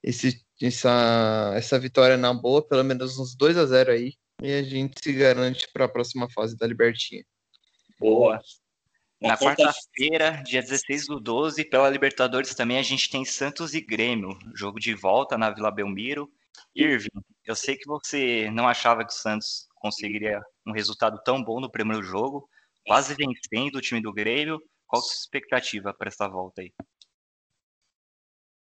esse, 0.02 0.40
essa, 0.62 1.52
essa 1.56 1.78
vitória 1.78 2.16
na 2.16 2.32
boa, 2.32 2.62
pelo 2.62 2.84
menos 2.84 3.18
uns 3.18 3.34
2 3.34 3.56
a 3.58 3.66
0 3.66 3.90
aí, 3.90 4.14
e 4.40 4.52
a 4.52 4.62
gente 4.62 4.94
se 5.02 5.12
garante 5.12 5.68
para 5.72 5.86
a 5.86 5.88
próxima 5.88 6.30
fase 6.30 6.56
da 6.56 6.66
Libertinha. 6.66 7.24
Boa. 7.98 8.40
Na 9.20 9.36
quarta-feira, 9.36 10.42
dia 10.44 10.62
16 10.62 11.06
do 11.08 11.18
12, 11.18 11.64
pela 11.64 11.90
Libertadores 11.90 12.54
também 12.54 12.78
a 12.78 12.82
gente 12.82 13.10
tem 13.10 13.24
Santos 13.24 13.74
e 13.74 13.80
Grêmio, 13.80 14.38
jogo 14.54 14.78
de 14.78 14.94
volta 14.94 15.36
na 15.36 15.50
Vila 15.50 15.72
Belmiro. 15.72 16.30
Irving, 16.74 17.08
eu 17.44 17.56
sei 17.56 17.76
que 17.76 17.86
você 17.86 18.50
não 18.50 18.68
achava 18.68 19.04
que 19.04 19.12
o 19.12 19.16
Santos 19.16 19.66
conseguiria 19.76 20.40
um 20.66 20.72
resultado 20.72 21.20
tão 21.24 21.42
bom 21.42 21.60
no 21.60 21.70
primeiro 21.70 22.02
jogo, 22.02 22.48
quase 22.86 23.14
vencendo 23.14 23.76
o 23.76 23.80
time 23.80 24.02
do 24.02 24.12
Grêmio. 24.12 24.60
Qual 24.86 25.00
a 25.00 25.02
sua 25.02 25.14
expectativa 25.14 25.92
para 25.92 26.08
essa 26.08 26.28
volta 26.28 26.62
aí? 26.62 26.72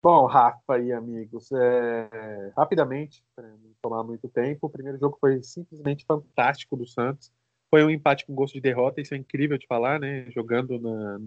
Bom, 0.03 0.27
Rafa 0.27 0.79
e 0.79 0.93
amigos, 0.93 1.51
é... 1.53 2.53
rapidamente, 2.57 3.25
para 3.37 3.49
não 3.49 3.73
tomar 3.81 4.03
muito 4.03 4.29
tempo, 4.29 4.67
o 4.67 4.71
primeiro 4.71 4.99
jogo 4.99 5.17
foi 5.21 5.43
simplesmente 5.43 6.05
fantástico 6.05 6.77
do 6.77 6.87
Santos. 6.87 7.33
Foi 7.71 7.85
um 7.85 7.91
empate 7.91 8.27
com 8.27 8.35
gosto 8.35 8.55
de 8.55 8.61
derrota, 8.61 9.01
isso 9.01 9.15
é 9.15 9.17
incrível 9.17 9.57
de 9.57 9.67
falar, 9.67 10.01
né? 10.01 10.31
Jogando 10.31 10.79
na, 10.79 11.19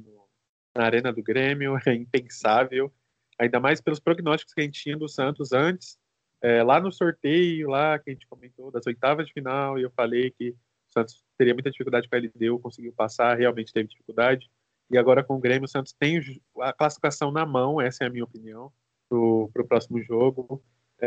na 0.76 0.86
arena 0.86 1.14
do 1.14 1.24
Grêmio, 1.24 1.76
é 1.88 1.94
impensável. 1.94 2.94
Ainda 3.40 3.60
mais 3.60 3.82
pelos 3.82 4.00
prognósticos 4.00 4.54
que 4.54 4.62
a 4.62 4.64
gente 4.64 4.82
tinha 4.82 4.98
do 4.98 5.08
Santos 5.08 5.52
antes 5.52 5.98
é, 6.46 6.62
lá 6.62 6.80
no 6.80 6.92
sorteio, 6.92 7.72
lá 7.72 7.98
que 7.98 8.12
a 8.12 8.14
gente 8.14 8.28
comentou, 8.28 8.70
das 8.70 8.86
oitavas 8.86 9.26
de 9.26 9.34
final, 9.34 9.80
e 9.80 9.82
eu 9.82 9.90
falei 9.90 10.30
que 10.30 10.52
o 10.52 10.56
Santos 10.92 11.24
teria 11.36 11.56
muita 11.56 11.72
dificuldade 11.72 12.08
com 12.08 12.16
a 12.16 12.20
LDU, 12.20 12.60
conseguiu 12.60 12.94
passar, 12.94 13.36
realmente 13.36 13.74
teve 13.74 13.90
dificuldade. 13.90 14.48
E 14.92 14.96
agora 14.96 15.24
com 15.24 15.36
o 15.36 15.40
Grêmio, 15.40 15.66
o 15.66 15.68
Santos 15.68 15.92
tem 15.92 16.22
a 16.62 16.72
classificação 16.72 17.32
na 17.32 17.48
mão, 17.48 17.82
essa 17.82 18.04
é 18.04 18.08
a 18.08 18.12
minha 18.12 18.24
opinião, 18.24 18.72
para 19.10 19.18
o 19.18 19.68
próximo 19.68 20.00
jogo. 20.04 20.64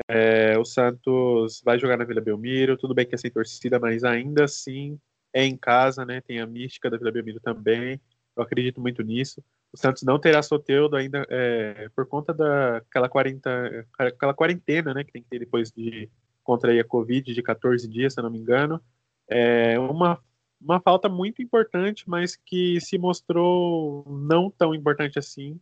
É, 0.08 0.58
o 0.58 0.64
Santos 0.64 1.62
vai 1.64 1.78
jogar 1.78 1.96
na 1.96 2.04
Vila 2.04 2.20
Belmiro, 2.20 2.76
tudo 2.76 2.92
bem 2.92 3.06
que 3.06 3.14
é 3.14 3.18
sem 3.18 3.30
torcida, 3.30 3.78
mas 3.78 4.02
ainda 4.02 4.44
assim 4.44 4.98
é 5.32 5.44
em 5.44 5.56
casa, 5.56 6.04
né? 6.04 6.20
Tem 6.20 6.40
a 6.40 6.46
mística 6.46 6.90
da 6.90 6.98
Vila 6.98 7.12
Belmiro 7.12 7.38
também. 7.38 8.00
Eu 8.38 8.44
acredito 8.44 8.80
muito 8.80 9.02
nisso. 9.02 9.42
O 9.72 9.76
Santos 9.76 10.02
não 10.02 10.18
terá 10.18 10.42
Soteudo 10.42 10.96
ainda 10.96 11.26
é, 11.28 11.88
por 11.94 12.06
conta 12.06 12.32
daquela 12.32 13.10
aquela 13.98 14.34
quarentena, 14.34 14.94
né? 14.94 15.04
Que 15.04 15.12
tem 15.12 15.22
que 15.22 15.28
ter 15.28 15.40
depois 15.40 15.70
de 15.72 16.08
contrair 16.44 16.80
a 16.80 16.84
Covid 16.84 17.34
de 17.34 17.42
14 17.42 17.86
dias, 17.88 18.14
se 18.14 18.20
eu 18.20 18.24
não 18.24 18.30
me 18.30 18.38
engano. 18.38 18.80
É 19.28 19.78
uma, 19.78 20.18
uma 20.60 20.80
falta 20.80 21.08
muito 21.08 21.42
importante, 21.42 22.08
mas 22.08 22.36
que 22.36 22.80
se 22.80 22.96
mostrou 22.96 24.04
não 24.08 24.50
tão 24.50 24.74
importante 24.74 25.18
assim 25.18 25.60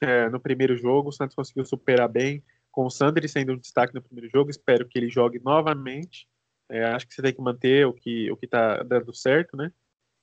é, 0.00 0.28
no 0.28 0.40
primeiro 0.40 0.76
jogo. 0.76 1.10
O 1.10 1.12
Santos 1.12 1.36
conseguiu 1.36 1.64
superar 1.64 2.08
bem, 2.08 2.42
com 2.72 2.86
o 2.86 2.90
Sandri 2.90 3.28
sendo 3.28 3.52
um 3.52 3.58
destaque 3.58 3.94
no 3.94 4.02
primeiro 4.02 4.30
jogo. 4.30 4.50
Espero 4.50 4.88
que 4.88 4.98
ele 4.98 5.08
jogue 5.08 5.38
novamente. 5.38 6.26
É, 6.68 6.84
acho 6.84 7.06
que 7.06 7.14
você 7.14 7.20
tem 7.20 7.34
que 7.34 7.42
manter 7.42 7.86
o 7.86 7.92
que 7.92 8.30
o 8.32 8.38
está 8.40 8.82
dando 8.82 9.14
certo, 9.14 9.56
né? 9.56 9.70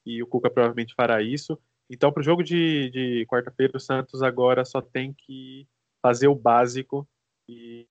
E 0.05 0.23
o 0.23 0.27
Cuca 0.27 0.49
provavelmente 0.49 0.95
fará 0.95 1.21
isso. 1.21 1.59
Então, 1.89 2.11
para 2.11 2.21
o 2.21 2.23
jogo 2.23 2.43
de, 2.43 2.89
de 2.89 3.25
quarta-feira, 3.27 3.77
o 3.77 3.79
Santos 3.79 4.21
agora 4.21 4.65
só 4.65 4.81
tem 4.81 5.13
que 5.13 5.67
fazer 6.01 6.27
o 6.27 6.35
básico 6.35 7.07
e, 7.47 7.87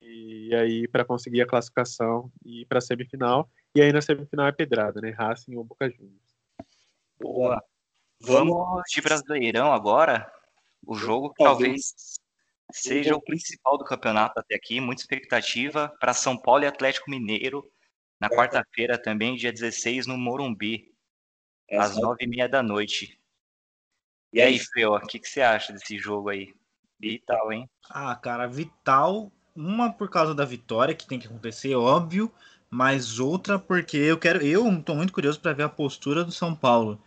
e 0.49 0.55
aí 0.55 0.87
para 0.87 1.03
conseguir 1.03 1.41
a 1.41 1.47
classificação 1.47 2.31
e 2.45 2.65
para 2.65 2.77
a 2.77 2.81
semifinal. 2.81 3.49
E 3.75 3.81
aí 3.81 3.91
na 3.91 4.01
semifinal 4.01 4.47
é 4.47 4.51
pedrada, 4.51 5.01
né? 5.01 5.09
Racing 5.09 5.55
ou 5.55 5.63
Boca 5.63 5.89
Juniors. 5.89 6.21
Boa. 7.19 7.63
Vamos 8.19 8.81
de 8.89 9.01
Brasileirão 9.01 9.73
agora. 9.73 10.31
O 10.85 10.95
jogo 10.95 11.33
que 11.33 11.43
talvez 11.43 11.93
seja 12.71 13.15
o 13.15 13.21
principal 13.21 13.77
do 13.77 13.83
campeonato 13.83 14.39
até 14.39 14.55
aqui. 14.55 14.79
Muita 14.79 15.01
expectativa 15.01 15.89
para 15.99 16.13
São 16.13 16.37
Paulo 16.37 16.63
e 16.63 16.67
Atlético 16.67 17.09
Mineiro 17.09 17.67
na 18.19 18.29
quarta-feira 18.29 18.97
também, 18.97 19.35
dia 19.35 19.51
16, 19.51 20.07
no 20.07 20.17
Morumbi, 20.17 20.91
às 21.71 21.95
nove 21.97 22.23
e 22.23 22.27
meia 22.27 22.49
da 22.49 22.63
noite. 22.63 23.19
E 24.31 24.41
aí, 24.41 24.59
Feo, 24.59 24.93
o 24.93 24.99
que, 24.99 25.19
que 25.19 25.29
você 25.29 25.41
acha 25.41 25.71
desse 25.73 25.97
jogo 25.97 26.29
aí? 26.29 26.53
Vital, 26.99 27.51
hein? 27.51 27.69
Ah, 27.89 28.15
cara, 28.15 28.47
vital. 28.47 29.31
Uma 29.55 29.91
por 29.91 30.09
causa 30.09 30.35
da 30.35 30.45
vitória, 30.45 30.93
que 30.93 31.07
tem 31.07 31.17
que 31.17 31.27
acontecer, 31.27 31.73
óbvio, 31.75 32.31
mas 32.69 33.19
outra 33.19 33.57
porque 33.57 33.97
eu 33.97 34.17
quero. 34.17 34.45
Eu 34.45 34.81
tô 34.83 34.93
muito 34.93 35.13
curioso 35.13 35.39
para 35.39 35.53
ver 35.53 35.63
a 35.63 35.69
postura 35.69 36.23
do 36.23 36.31
São 36.31 36.55
Paulo. 36.55 37.01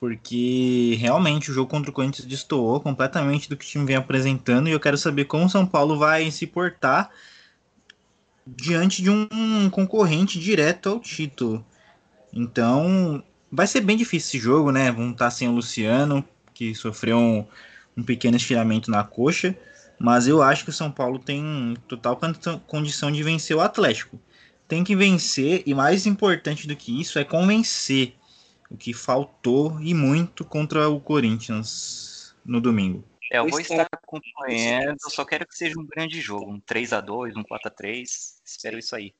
Porque 0.00 0.96
realmente 0.98 1.50
o 1.50 1.54
jogo 1.54 1.70
contra 1.70 1.90
o 1.90 1.94
Corinthians 1.94 2.26
destoou 2.26 2.80
completamente 2.80 3.48
do 3.48 3.56
que 3.56 3.64
o 3.64 3.68
time 3.68 3.86
vem 3.86 3.96
apresentando 3.96 4.68
e 4.68 4.72
eu 4.72 4.80
quero 4.80 4.98
saber 4.98 5.24
como 5.24 5.46
o 5.46 5.48
São 5.50 5.66
Paulo 5.66 5.98
vai 5.98 6.30
se 6.30 6.46
portar 6.46 7.10
diante 8.46 9.02
de 9.02 9.08
um 9.08 9.70
concorrente 9.70 10.38
direto 10.38 10.90
ao 10.90 11.00
título. 11.00 11.64
Então, 12.32 13.22
vai 13.50 13.66
ser 13.66 13.80
bem 13.80 13.96
difícil 13.96 14.28
esse 14.28 14.38
jogo, 14.38 14.70
né? 14.70 14.90
Vão 14.92 15.12
estar 15.12 15.30
sem 15.30 15.48
o 15.48 15.52
Luciano, 15.52 16.22
que 16.54 16.74
sofreu 16.74 17.18
um, 17.18 17.46
um 17.96 18.02
pequeno 18.02 18.36
estiramento 18.36 18.90
na 18.90 19.04
coxa, 19.04 19.56
mas 19.98 20.26
eu 20.26 20.42
acho 20.42 20.64
que 20.64 20.70
o 20.70 20.72
São 20.72 20.90
Paulo 20.90 21.18
tem 21.18 21.76
total 21.88 22.18
condição 22.66 23.10
de 23.10 23.22
vencer 23.22 23.56
o 23.56 23.60
Atlético. 23.60 24.18
Tem 24.66 24.82
que 24.82 24.96
vencer, 24.96 25.62
e 25.66 25.74
mais 25.74 26.06
importante 26.06 26.66
do 26.66 26.74
que 26.74 27.00
isso 27.00 27.18
é 27.18 27.24
convencer, 27.24 28.14
o 28.70 28.76
que 28.76 28.94
faltou 28.94 29.78
e 29.80 29.92
muito 29.92 30.44
contra 30.44 30.88
o 30.88 31.00
Corinthians 31.00 32.34
no 32.44 32.60
domingo. 32.60 33.04
É, 33.30 33.38
eu 33.38 33.48
vou 33.48 33.60
estar 33.60 33.86
acompanhando, 33.92 34.96
eu 35.04 35.10
só 35.10 35.24
quero 35.24 35.46
que 35.46 35.56
seja 35.56 35.78
um 35.78 35.86
grande 35.86 36.20
jogo, 36.20 36.52
um 36.52 36.60
3 36.60 36.92
a 36.92 37.00
2 37.00 37.36
um 37.36 37.42
4 37.42 37.68
a 37.68 37.70
3 37.70 38.42
espero 38.44 38.78
isso 38.78 38.94
aí. 38.94 39.12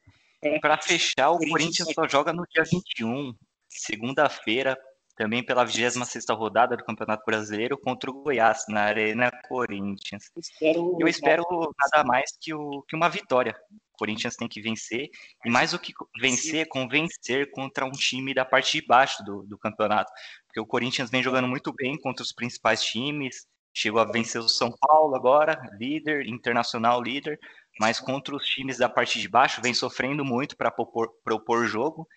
É. 0.42 0.58
Para 0.58 0.76
fechar, 0.78 1.30
o 1.30 1.38
Corinthians 1.38 1.88
só 1.94 2.06
joga 2.06 2.32
no 2.32 2.46
dia 2.48 2.64
21, 2.64 3.34
segunda-feira, 3.68 4.78
também 5.16 5.44
pela 5.44 5.64
26 5.64 6.24
rodada 6.30 6.76
do 6.76 6.84
Campeonato 6.84 7.24
Brasileiro 7.24 7.78
contra 7.78 8.10
o 8.10 8.22
Goiás, 8.22 8.64
na 8.68 8.82
Arena 8.82 9.30
Corinthians. 9.48 10.30
Espero... 10.36 10.96
Eu 11.00 11.08
espero 11.08 11.44
nada 11.78 12.04
mais 12.04 12.36
que, 12.40 12.52
o, 12.52 12.82
que 12.82 12.96
uma 12.96 13.08
vitória. 13.08 13.54
O 13.94 13.96
Corinthians 13.96 14.34
tem 14.34 14.48
que 14.48 14.60
vencer, 14.60 15.08
e 15.44 15.50
mais 15.50 15.70
do 15.70 15.78
que 15.78 15.92
vencer, 16.20 16.68
convencer 16.68 17.50
contra 17.52 17.84
um 17.84 17.92
time 17.92 18.34
da 18.34 18.44
parte 18.44 18.80
de 18.80 18.86
baixo 18.86 19.22
do, 19.24 19.44
do 19.44 19.56
campeonato. 19.56 20.12
Porque 20.46 20.58
o 20.58 20.66
Corinthians 20.66 21.10
vem 21.10 21.22
jogando 21.22 21.46
muito 21.46 21.72
bem 21.72 21.96
contra 22.00 22.22
os 22.22 22.32
principais 22.32 22.82
times, 22.82 23.46
chegou 23.72 24.00
a 24.00 24.04
vencer 24.04 24.40
o 24.40 24.48
São 24.48 24.72
Paulo 24.80 25.14
agora, 25.14 25.60
líder, 25.78 26.26
internacional 26.26 27.00
líder, 27.00 27.38
mas 27.78 28.00
contra 28.00 28.34
os 28.34 28.44
times 28.44 28.78
da 28.78 28.88
parte 28.88 29.20
de 29.20 29.28
baixo 29.28 29.62
vem 29.62 29.74
sofrendo 29.74 30.24
muito 30.24 30.56
para 30.56 30.72
propor, 30.72 31.08
propor 31.24 31.66
jogo 31.66 32.08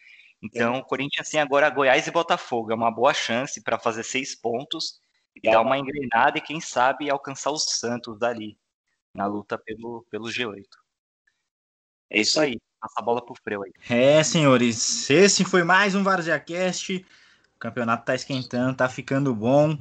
então, 0.42 0.78
o 0.78 0.84
Corinthians 0.84 1.30
tem 1.30 1.40
agora 1.40 1.70
Goiás 1.70 2.06
e 2.08 2.12
Botafogo. 2.12 2.72
É 2.72 2.76
uma 2.76 2.92
boa 2.92 3.14
chance 3.14 3.62
para 3.62 3.80
fazer 3.80 4.04
seis 4.04 4.36
pontos 4.36 5.00
e 5.36 5.42
dar 5.42 5.62
uma 5.62 5.78
engrenada 5.78 6.38
e, 6.38 6.42
quem 6.42 6.62
sabe, 6.62 7.10
alcançar 7.10 7.52
o 7.52 7.58
Santos 7.58 8.18
dali, 8.18 8.58
na 9.14 9.26
luta 9.26 9.58
pelo, 9.58 10.06
pelo 10.10 10.28
G8. 10.28 10.64
É 12.10 12.22
isso 12.22 12.40
aí. 12.40 12.60
Passa 12.80 12.96
a 13.00 13.02
bola 13.02 13.26
pro 13.26 13.36
Freu 13.44 13.64
aí. 13.64 13.72
É, 13.90 14.24
senhores. 14.24 15.10
Esse 15.10 15.44
foi 15.44 15.64
mais 15.64 15.96
um 15.96 16.04
VarziaCast. 16.04 17.06
O 17.56 17.60
campeonato 17.60 18.06
tá 18.06 18.14
esquentando, 18.14 18.78
tá 18.78 18.88
ficando 18.88 19.34
bom. 19.34 19.78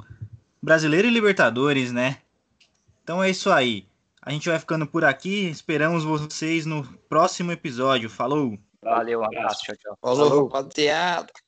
Brasileiro 0.61 1.07
e 1.07 1.11
Libertadores, 1.11 1.91
né? 1.91 2.17
Então 3.03 3.23
é 3.23 3.29
isso 3.29 3.51
aí. 3.51 3.87
A 4.19 4.31
gente 4.31 4.49
vai 4.49 4.59
ficando 4.59 4.87
por 4.87 5.05
aqui. 5.05 5.47
Esperamos 5.47 6.03
vocês 6.03 6.65
no 6.65 6.83
próximo 7.07 7.51
episódio. 7.51 8.09
Falou! 8.09 8.57
Valeu, 8.89 9.19
um 9.19 9.25
abraço, 9.25 9.63
tchau, 9.63 9.75
tchau. 9.75 9.97
Falou, 10.01 10.47
rapaziada. 10.47 11.27